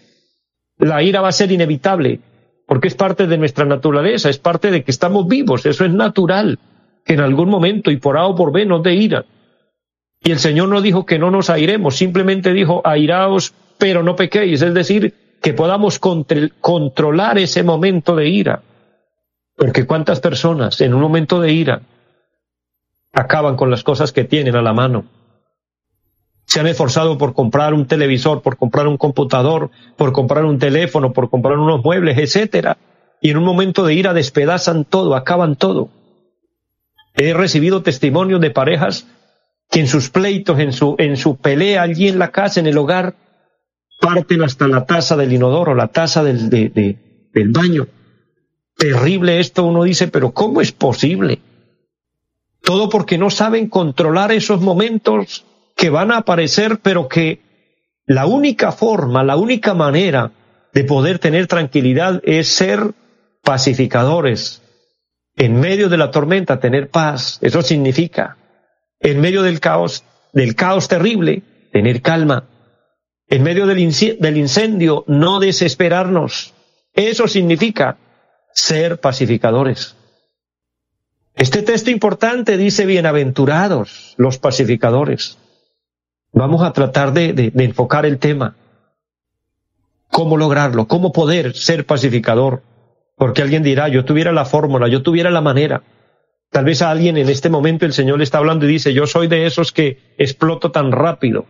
La 0.79 1.03
ira 1.03 1.21
va 1.21 1.29
a 1.29 1.31
ser 1.31 1.51
inevitable, 1.51 2.19
porque 2.65 2.87
es 2.87 2.95
parte 2.95 3.27
de 3.27 3.37
nuestra 3.37 3.65
naturaleza, 3.65 4.29
es 4.29 4.39
parte 4.39 4.71
de 4.71 4.83
que 4.83 4.91
estamos 4.91 5.27
vivos, 5.27 5.65
eso 5.65 5.85
es 5.85 5.93
natural, 5.93 6.57
que 7.05 7.13
en 7.13 7.21
algún 7.21 7.49
momento 7.49 7.91
y 7.91 7.97
por 7.97 8.17
A 8.17 8.25
o 8.25 8.35
por 8.35 8.51
B 8.51 8.65
nos 8.65 8.81
dé 8.81 8.95
ira. 8.95 9.25
Y 10.25 10.31
el 10.31 10.39
Señor 10.39 10.69
no 10.69 10.81
dijo 10.81 11.05
que 11.05 11.19
no 11.19 11.29
nos 11.29 11.51
airemos, 11.51 11.97
simplemente 11.97 12.51
dijo, 12.51 12.81
airaos, 12.83 13.53
pero 13.77 14.01
no 14.01 14.15
pequéis, 14.15 14.59
es 14.63 14.73
decir, 14.73 15.13
que 15.39 15.53
podamos 15.53 15.99
controlar 15.99 17.37
ese 17.37 17.61
momento 17.61 18.15
de 18.15 18.27
ira. 18.27 18.63
Porque 19.55 19.85
cuántas 19.85 20.19
personas 20.19 20.81
en 20.81 20.95
un 20.95 21.01
momento 21.01 21.39
de 21.39 21.53
ira 21.53 21.81
acaban 23.13 23.55
con 23.55 23.69
las 23.69 23.83
cosas 23.83 24.11
que 24.11 24.23
tienen 24.23 24.55
a 24.55 24.63
la 24.63 24.73
mano. 24.73 25.05
Se 26.45 26.59
han 26.59 26.65
esforzado 26.65 27.19
por 27.19 27.35
comprar 27.35 27.75
un 27.75 27.85
televisor, 27.85 28.41
por 28.41 28.57
comprar 28.57 28.87
un 28.87 28.97
computador, 28.97 29.69
por 29.95 30.11
comprar 30.11 30.43
un 30.43 30.57
teléfono, 30.57 31.13
por 31.13 31.29
comprar 31.29 31.59
unos 31.59 31.83
muebles, 31.83 32.17
etcétera. 32.17 32.79
Y 33.21 33.29
en 33.29 33.37
un 33.37 33.43
momento 33.43 33.85
de 33.85 33.93
ira 33.93 34.15
despedazan 34.15 34.85
todo, 34.85 35.15
acaban 35.15 35.55
todo. 35.55 35.89
He 37.13 37.35
recibido 37.35 37.83
testimonios 37.83 38.41
de 38.41 38.49
parejas 38.49 39.05
que 39.69 39.79
en 39.79 39.87
sus 39.87 40.09
pleitos, 40.09 40.59
en 40.59 40.73
su, 40.73 40.95
en 40.99 41.17
su 41.17 41.37
pelea 41.37 41.81
allí 41.81 42.07
en 42.07 42.19
la 42.19 42.31
casa, 42.31 42.59
en 42.59 42.67
el 42.67 42.77
hogar, 42.77 43.15
parten 43.99 44.43
hasta 44.43 44.67
la 44.67 44.85
taza 44.85 45.15
del 45.17 45.33
inodoro, 45.33 45.75
la 45.75 45.87
taza 45.87 46.23
del, 46.23 46.49
del 46.49 47.49
baño. 47.49 47.87
Terrible 48.77 49.39
esto, 49.39 49.63
uno 49.63 49.83
dice, 49.83 50.07
pero 50.07 50.31
¿cómo 50.31 50.61
es 50.61 50.71
posible? 50.71 51.39
Todo 52.61 52.89
porque 52.89 53.17
no 53.17 53.29
saben 53.29 53.69
controlar 53.69 54.31
esos 54.31 54.61
momentos 54.61 55.45
que 55.75 55.89
van 55.89 56.11
a 56.11 56.17
aparecer, 56.17 56.79
pero 56.79 57.07
que 57.07 57.41
la 58.05 58.25
única 58.25 58.71
forma, 58.71 59.23
la 59.23 59.35
única 59.35 59.73
manera 59.73 60.31
de 60.73 60.83
poder 60.83 61.19
tener 61.19 61.47
tranquilidad 61.47 62.21
es 62.23 62.49
ser 62.49 62.93
pacificadores. 63.43 64.61
En 65.35 65.59
medio 65.59 65.89
de 65.89 65.97
la 65.97 66.11
tormenta, 66.11 66.59
tener 66.59 66.89
paz. 66.89 67.39
Eso 67.41 67.61
significa, 67.61 68.37
en 68.99 69.21
medio 69.21 69.43
del 69.43 69.59
caos, 69.59 70.03
del 70.33 70.55
caos 70.55 70.87
terrible, 70.87 71.43
tener 71.71 72.01
calma. 72.01 72.47
En 73.27 73.43
medio 73.43 73.65
del, 73.65 73.79
incendio, 73.79 75.03
no 75.07 75.39
desesperarnos. 75.39 76.53
Eso 76.93 77.27
significa 77.27 77.97
ser 78.53 78.99
pacificadores. 78.99 79.95
Este 81.33 81.63
texto 81.63 81.89
importante 81.89 82.55
dice, 82.55 82.85
bienaventurados 82.85 84.13
los 84.17 84.37
pacificadores. 84.37 85.37
Vamos 86.31 86.61
a 86.63 86.71
tratar 86.71 87.13
de, 87.13 87.51
enfocar 87.55 88.05
el 88.05 88.19
tema. 88.19 88.55
¿Cómo 90.09 90.37
lograrlo? 90.37 90.87
¿Cómo 90.87 91.11
poder 91.11 91.55
ser 91.55 91.85
pacificador? 91.85 92.61
Porque 93.17 93.41
alguien 93.41 93.63
dirá, 93.63 93.89
yo 93.89 94.05
tuviera 94.05 94.31
la 94.31 94.45
fórmula, 94.45 94.87
yo 94.87 95.01
tuviera 95.01 95.29
la 95.29 95.41
manera. 95.41 95.81
Tal 96.55 96.63
vez 96.63 96.81
a 96.81 96.89
alguien 96.89 97.17
en 97.17 97.27
este 97.27 97.49
momento 97.49 97.85
el 97.85 97.91
Señor 97.91 98.19
le 98.19 98.23
está 98.23 98.37
hablando 98.37 98.63
y 98.63 98.69
dice, 98.69 98.93
yo 98.93 99.07
soy 99.07 99.27
de 99.27 99.45
esos 99.45 99.73
que 99.73 99.97
exploto 100.17 100.71
tan 100.71 100.93
rápido 100.93 101.47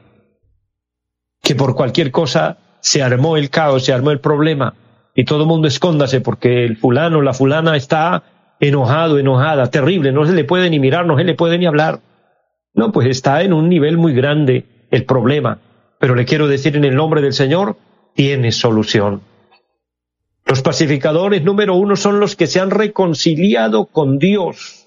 que 1.43 1.53
por 1.53 1.75
cualquier 1.75 2.09
cosa 2.09 2.57
se 2.79 3.03
armó 3.03 3.37
el 3.37 3.51
caos, 3.51 3.85
se 3.85 3.93
armó 3.93 4.09
el 4.09 4.19
problema 4.19 4.73
y 5.13 5.23
todo 5.23 5.41
el 5.41 5.47
mundo 5.47 5.67
escóndase 5.67 6.21
porque 6.21 6.65
el 6.65 6.77
fulano, 6.77 7.21
la 7.21 7.35
fulana 7.35 7.77
está 7.77 8.23
enojado, 8.59 9.19
enojada, 9.19 9.69
terrible, 9.69 10.11
no 10.11 10.25
se 10.25 10.33
le 10.33 10.43
puede 10.43 10.71
ni 10.71 10.79
mirar, 10.79 11.05
no 11.05 11.15
se 11.19 11.23
le 11.23 11.35
puede 11.35 11.59
ni 11.59 11.67
hablar. 11.67 11.99
No, 12.73 12.91
pues 12.91 13.07
está 13.07 13.43
en 13.43 13.53
un 13.53 13.69
nivel 13.69 13.99
muy 13.99 14.15
grande 14.15 14.87
el 14.89 15.05
problema, 15.05 15.59
pero 15.99 16.15
le 16.15 16.25
quiero 16.25 16.47
decir 16.47 16.77
en 16.77 16.83
el 16.83 16.95
nombre 16.95 17.21
del 17.21 17.33
Señor, 17.33 17.77
tiene 18.15 18.51
solución. 18.51 19.21
Los 20.47 20.63
pacificadores 20.63 21.43
número 21.43 21.75
uno 21.75 21.95
son 21.95 22.19
los 22.19 22.35
que 22.35 22.47
se 22.47 22.59
han 22.59 22.71
reconciliado 22.71 23.85
con 23.85 24.17
Dios. 24.17 24.84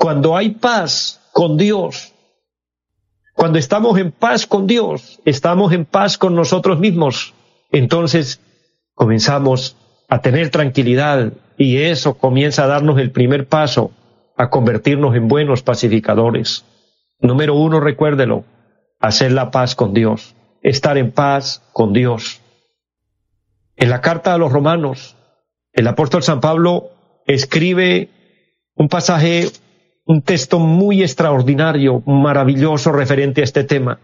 Cuando 0.00 0.34
hay 0.34 0.52
paz 0.52 1.20
con 1.30 1.58
Dios, 1.58 2.14
cuando 3.34 3.58
estamos 3.58 3.98
en 3.98 4.12
paz 4.12 4.46
con 4.46 4.66
Dios, 4.66 5.20
estamos 5.26 5.74
en 5.74 5.84
paz 5.84 6.16
con 6.16 6.34
nosotros 6.34 6.78
mismos. 6.78 7.34
Entonces 7.70 8.40
comenzamos 8.94 9.76
a 10.08 10.22
tener 10.22 10.48
tranquilidad 10.48 11.34
y 11.58 11.82
eso 11.82 12.14
comienza 12.14 12.64
a 12.64 12.66
darnos 12.66 12.98
el 12.98 13.10
primer 13.10 13.46
paso 13.46 13.90
a 14.38 14.48
convertirnos 14.48 15.14
en 15.16 15.28
buenos 15.28 15.62
pacificadores. 15.62 16.64
Número 17.18 17.54
uno, 17.54 17.78
recuérdelo, 17.78 18.44
hacer 19.00 19.32
la 19.32 19.50
paz 19.50 19.74
con 19.74 19.92
Dios, 19.92 20.34
estar 20.62 20.96
en 20.96 21.12
paz 21.12 21.62
con 21.74 21.92
Dios. 21.92 22.40
En 23.76 23.90
la 23.90 24.00
carta 24.00 24.32
a 24.32 24.38
los 24.38 24.50
romanos, 24.50 25.18
el 25.74 25.86
apóstol 25.86 26.22
San 26.22 26.40
Pablo 26.40 26.88
escribe 27.26 28.08
un 28.74 28.88
pasaje 28.88 29.50
un 30.10 30.22
texto 30.22 30.58
muy 30.58 31.02
extraordinario, 31.02 32.02
maravilloso 32.04 32.90
referente 32.90 33.42
a 33.42 33.44
este 33.44 33.62
tema. 33.62 34.00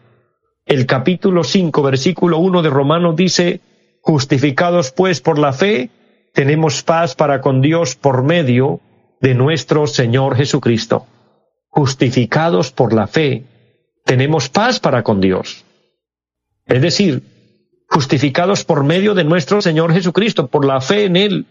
El 0.65 0.87
capítulo 0.87 1.43
5, 1.43 1.83
versículo 1.83 2.39
1 2.39 2.63
de 2.63 2.71
Romanos 2.71 3.17
dice, 3.17 3.61
justificados 4.03 4.93
pues 4.93 5.21
por 5.21 5.37
la 5.37 5.53
fe, 5.53 5.91
tenemos 6.33 6.85
paz 6.85 7.17
para 7.17 7.41
con 7.41 7.61
Dios 7.61 7.97
por 7.97 8.23
medio 8.23 8.79
de 9.21 9.35
nuestro 9.35 9.89
Señor 9.89 10.37
Jesucristo. 10.37 11.07
Justificados 11.71 12.71
por 12.71 12.93
la 12.93 13.09
fe, 13.09 13.43
tenemos 14.05 14.49
paz 14.49 14.79
para 14.79 15.03
con 15.03 15.21
Dios. 15.21 15.65
Es 16.67 16.83
decir, 16.83 17.25
justificados 17.89 18.65
por 18.65 18.85
medio 18.85 19.15
de 19.15 19.25
nuestro 19.25 19.61
Señor 19.61 19.93
Jesucristo, 19.93 20.47
por 20.47 20.67
la 20.67 20.81
fe 20.81 21.07
en 21.07 21.17
Él, 21.17 21.47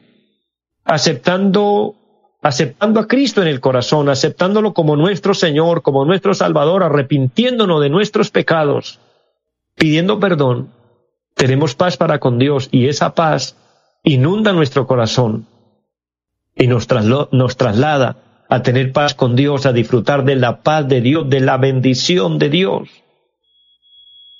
aceptando 0.86 2.05
aceptando 2.45 2.99
a 2.99 3.08
Cristo 3.08 3.41
en 3.41 3.47
el 3.47 3.60
corazón, 3.60 4.08
aceptándolo 4.08 4.75
como 4.75 4.95
nuestro 4.95 5.34
Señor, 5.34 5.81
como 5.81 6.05
nuestro 6.05 6.36
Salvador, 6.36 6.84
arrepintiéndonos 6.84 7.81
de 7.81 7.89
nuestros 7.89 8.29
pecados, 8.29 8.99
pidiendo 9.73 10.19
perdón, 10.19 10.69
tenemos 11.34 11.73
paz 11.73 11.97
para 11.97 12.19
con 12.19 12.38
Dios 12.38 12.69
y 12.71 12.88
esa 12.88 13.15
paz 13.15 13.58
inunda 14.03 14.53
nuestro 14.53 14.86
corazón 14.86 15.47
y 16.55 16.67
nos, 16.67 16.88
nos 17.31 17.58
traslada 17.58 18.17
a 18.47 18.62
tener 18.62 18.91
paz 18.93 19.15
con 19.15 19.36
Dios, 19.36 19.65
a 19.65 19.73
disfrutar 19.73 20.23
de 20.23 20.36
la 20.36 20.62
paz 20.62 20.88
de 20.88 21.01
Dios, 21.01 21.27
de 21.27 21.39
la 21.39 21.58
bendición 21.58 22.38
de 22.38 22.49
Dios. 22.49 22.89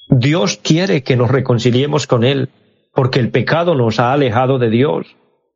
Dios 0.10 0.60
quiere 0.62 1.02
que 1.02 1.16
nos 1.16 1.32
reconciliemos 1.32 2.06
con 2.06 2.24
Él, 2.24 2.50
porque 2.94 3.20
el 3.20 3.32
pecado 3.32 3.74
nos 3.74 4.00
ha 4.00 4.14
alejado 4.14 4.60
de 4.60 4.70
Dios 4.70 5.08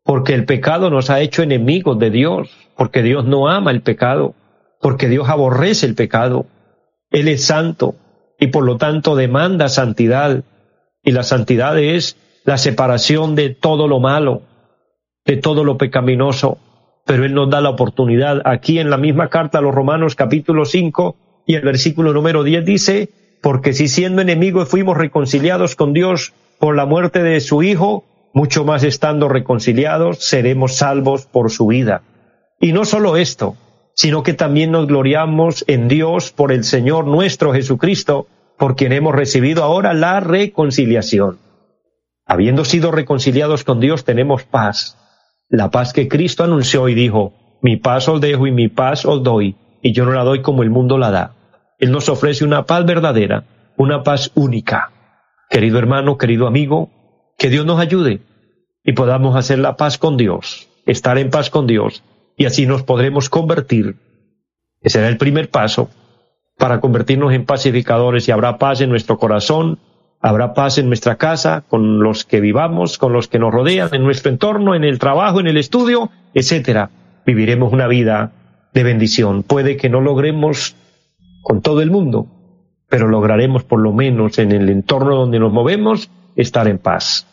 porque 0.10 0.34
el 0.34 0.46
pecado 0.46 0.90
nos 0.90 1.12
ha 1.12 1.22
hecho 1.22 1.44
enemigos 1.44 2.00
de 2.00 2.10
Dios, 2.10 2.50
porque 2.76 3.04
Dios 3.04 3.26
no 3.26 3.48
ama 3.48 3.70
el 3.70 3.82
pecado, 3.82 4.34
porque 4.82 5.08
Dios 5.08 5.30
aborrece 5.30 5.86
el 5.86 5.94
pecado. 5.94 6.48
Él 7.12 7.28
es 7.28 7.46
santo 7.46 7.94
y 8.40 8.48
por 8.48 8.64
lo 8.64 8.78
tanto 8.78 9.16
demanda 9.16 9.70
santidad. 9.70 10.44
Y 11.04 11.12
la 11.12 11.22
santidad 11.22 11.78
es 11.78 12.18
la 12.44 12.58
separación 12.58 13.36
de 13.36 13.52
todo 13.52 13.88
lo 13.88 14.00
malo, 14.00 14.42
de 15.28 15.38
todo 15.38 15.64
lo 15.64 15.78
pecaminoso. 15.78 16.58
Pero 17.06 17.24
Él 17.24 17.36
nos 17.36 17.52
da 17.52 17.62
la 17.62 17.70
oportunidad. 17.70 18.42
Aquí 18.46 18.80
en 18.80 18.90
la 18.90 18.98
misma 18.98 19.30
carta 19.30 19.60
a 19.60 19.62
los 19.62 19.76
Romanos 19.76 20.16
capítulo 20.16 20.66
5 20.66 21.44
y 21.46 21.54
el 21.54 21.62
versículo 21.62 22.14
número 22.14 22.44
10 22.44 22.66
dice, 22.66 23.10
porque 23.44 23.74
si 23.74 23.88
siendo 23.88 24.24
enemigos 24.24 24.70
fuimos 24.70 24.98
reconciliados 24.98 25.76
con 25.76 25.94
Dios 25.94 26.34
por 26.58 26.76
la 26.76 26.88
muerte 26.88 27.22
de 27.22 27.42
su 27.42 27.62
Hijo, 27.62 28.06
mucho 28.34 28.66
más 28.66 28.84
estando 28.84 29.28
reconciliados, 29.28 30.20
seremos 30.20 30.76
salvos 30.76 31.26
por 31.26 31.52
su 31.52 31.68
vida. 31.68 32.04
Y 32.60 32.74
no 32.74 32.86
solo 32.86 33.18
esto, 33.18 33.56
sino 33.96 34.24
que 34.24 34.34
también 34.34 34.72
nos 34.72 34.88
gloriamos 34.88 35.66
en 35.68 35.88
Dios 35.88 36.32
por 36.32 36.52
el 36.52 36.64
Señor 36.64 37.06
nuestro 37.06 37.54
Jesucristo, 37.54 38.28
por 38.58 38.76
quien 38.76 38.92
hemos 38.92 39.16
recibido 39.16 39.64
ahora 39.64 39.94
la 39.94 40.20
reconciliación. 40.20 41.40
Habiendo 42.26 42.66
sido 42.66 42.92
reconciliados 42.92 43.64
con 43.64 43.80
Dios, 43.80 44.06
tenemos 44.06 44.44
paz, 44.44 44.98
la 45.50 45.72
paz 45.72 45.94
que 45.94 46.08
Cristo 46.08 46.44
anunció 46.44 46.88
y 46.90 46.94
dijo, 46.94 47.34
mi 47.62 47.78
paz 47.78 48.08
os 48.08 48.22
dejo 48.22 48.46
y 48.46 48.52
mi 48.52 48.68
paz 48.68 49.06
os 49.06 49.24
doy, 49.24 49.56
y 49.82 49.94
yo 49.94 50.06
no 50.06 50.12
la 50.12 50.24
doy 50.24 50.42
como 50.42 50.62
el 50.64 50.70
mundo 50.70 50.98
la 50.98 51.12
da. 51.12 51.36
Él 51.80 51.92
nos 51.92 52.08
ofrece 52.08 52.46
una 52.46 52.66
paz 52.66 52.86
verdadera, 52.86 53.46
una 53.78 54.04
paz 54.04 54.32
única. 54.36 54.92
Querido 55.50 55.80
hermano, 55.80 56.18
querido 56.18 56.46
amigo, 56.46 56.90
que 57.40 57.50
Dios 57.50 57.66
nos 57.66 57.80
ayude 57.80 58.20
y 58.84 58.92
podamos 58.92 59.36
hacer 59.36 59.60
la 59.60 59.78
paz 59.78 59.98
con 59.98 60.18
Dios, 60.18 60.68
estar 60.86 61.18
en 61.18 61.32
paz 61.32 61.50
con 61.50 61.66
Dios, 61.66 62.04
y 62.38 62.46
así 62.46 62.68
nos 62.68 62.84
podremos 62.84 63.30
convertir. 63.30 63.96
Ese 64.82 65.00
será 65.00 65.08
el 65.08 65.18
primer 65.18 65.50
paso 65.50 65.90
para 66.58 66.82
convertirnos 66.82 67.34
en 67.34 67.46
pacificadores 67.46 68.28
y 68.28 68.32
habrá 68.32 68.58
paz 68.58 68.82
en 68.82 68.90
nuestro 68.90 69.18
corazón, 69.18 69.80
habrá 70.20 70.54
paz 70.54 70.78
en 70.78 70.88
nuestra 70.88 71.16
casa, 71.16 71.64
con 71.68 72.04
los 72.04 72.26
que 72.26 72.42
vivamos, 72.42 72.98
con 72.98 73.14
los 73.14 73.30
que 73.30 73.40
nos 73.40 73.54
rodean, 73.54 73.90
en 73.94 74.04
nuestro 74.04 74.30
entorno, 74.30 74.76
en 74.76 74.84
el 74.84 75.00
trabajo, 75.00 75.40
en 75.40 75.48
el 75.48 75.58
estudio, 75.58 76.12
etcétera. 76.34 76.90
Viviremos 77.26 77.72
una 77.72 77.88
vida 77.88 78.34
de 78.74 78.84
bendición. 78.84 79.44
Puede 79.44 79.78
que 79.78 79.90
no 79.90 80.02
logremos 80.02 80.76
con 81.42 81.62
todo 81.62 81.82
el 81.82 81.90
mundo, 81.90 82.28
pero 82.90 83.08
lograremos 83.08 83.64
por 83.64 83.80
lo 83.80 83.94
menos 83.94 84.40
en 84.40 84.52
el 84.52 84.68
entorno 84.68 85.16
donde 85.16 85.40
nos 85.40 85.54
movemos 85.54 86.10
estar 86.36 86.68
en 86.68 86.78
paz. 86.78 87.26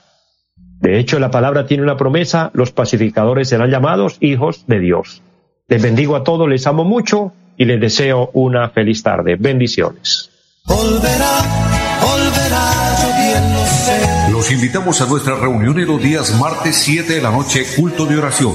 De 0.80 0.98
hecho, 0.98 1.18
la 1.18 1.30
palabra 1.30 1.66
tiene 1.66 1.82
una 1.82 1.96
promesa, 1.96 2.50
los 2.52 2.70
pacificadores 2.70 3.48
serán 3.48 3.70
llamados 3.70 4.18
hijos 4.20 4.64
de 4.66 4.78
Dios. 4.78 5.22
Les 5.68 5.82
bendigo 5.82 6.16
a 6.16 6.22
todos, 6.22 6.48
les 6.48 6.66
amo 6.66 6.84
mucho 6.84 7.32
y 7.56 7.64
les 7.64 7.80
deseo 7.80 8.30
una 8.34 8.68
feliz 8.68 9.02
tarde. 9.02 9.36
Bendiciones. 9.36 10.30
Los 14.30 14.52
invitamos 14.52 15.00
a 15.00 15.06
nuestra 15.06 15.36
reunión 15.36 15.78
en 15.78 15.86
los 15.86 16.02
días 16.02 16.38
martes 16.38 16.76
7 16.76 17.14
de 17.14 17.22
la 17.22 17.30
noche, 17.30 17.64
culto 17.76 18.06
de 18.06 18.18
oración. 18.18 18.54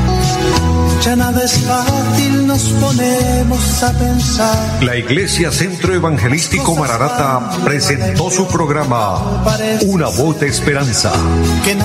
Ya 1.03 1.15
nada 1.15 1.43
es 1.43 1.57
fácil, 1.65 2.45
nos 2.45 2.61
ponemos 2.79 3.83
a 3.83 3.91
pensar. 3.93 4.83
La 4.83 4.95
Iglesia 4.95 5.51
Centro 5.51 5.95
Evangelístico 5.95 6.75
Mararata 6.75 7.49
presentó 7.63 8.29
su 8.29 8.47
programa 8.47 9.41
Una 9.87 10.09
voz 10.09 10.39
de 10.39 10.47
esperanza. 10.47 11.11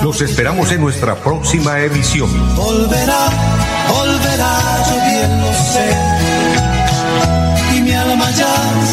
Los 0.03 0.21
esperamos 0.21 0.71
en 0.71 0.81
nuestra 0.81 1.15
próxima 1.15 1.79
edición. 1.79 2.29
Volverá, 2.55 3.29
volverá, 3.89 4.83
yo 4.87 4.95
bien 5.09 5.41
lo 5.41 5.51
sé. 5.53 5.95
Y 7.75 7.81
mi 7.81 7.91
alma 7.93 8.29
ya. 8.31 8.87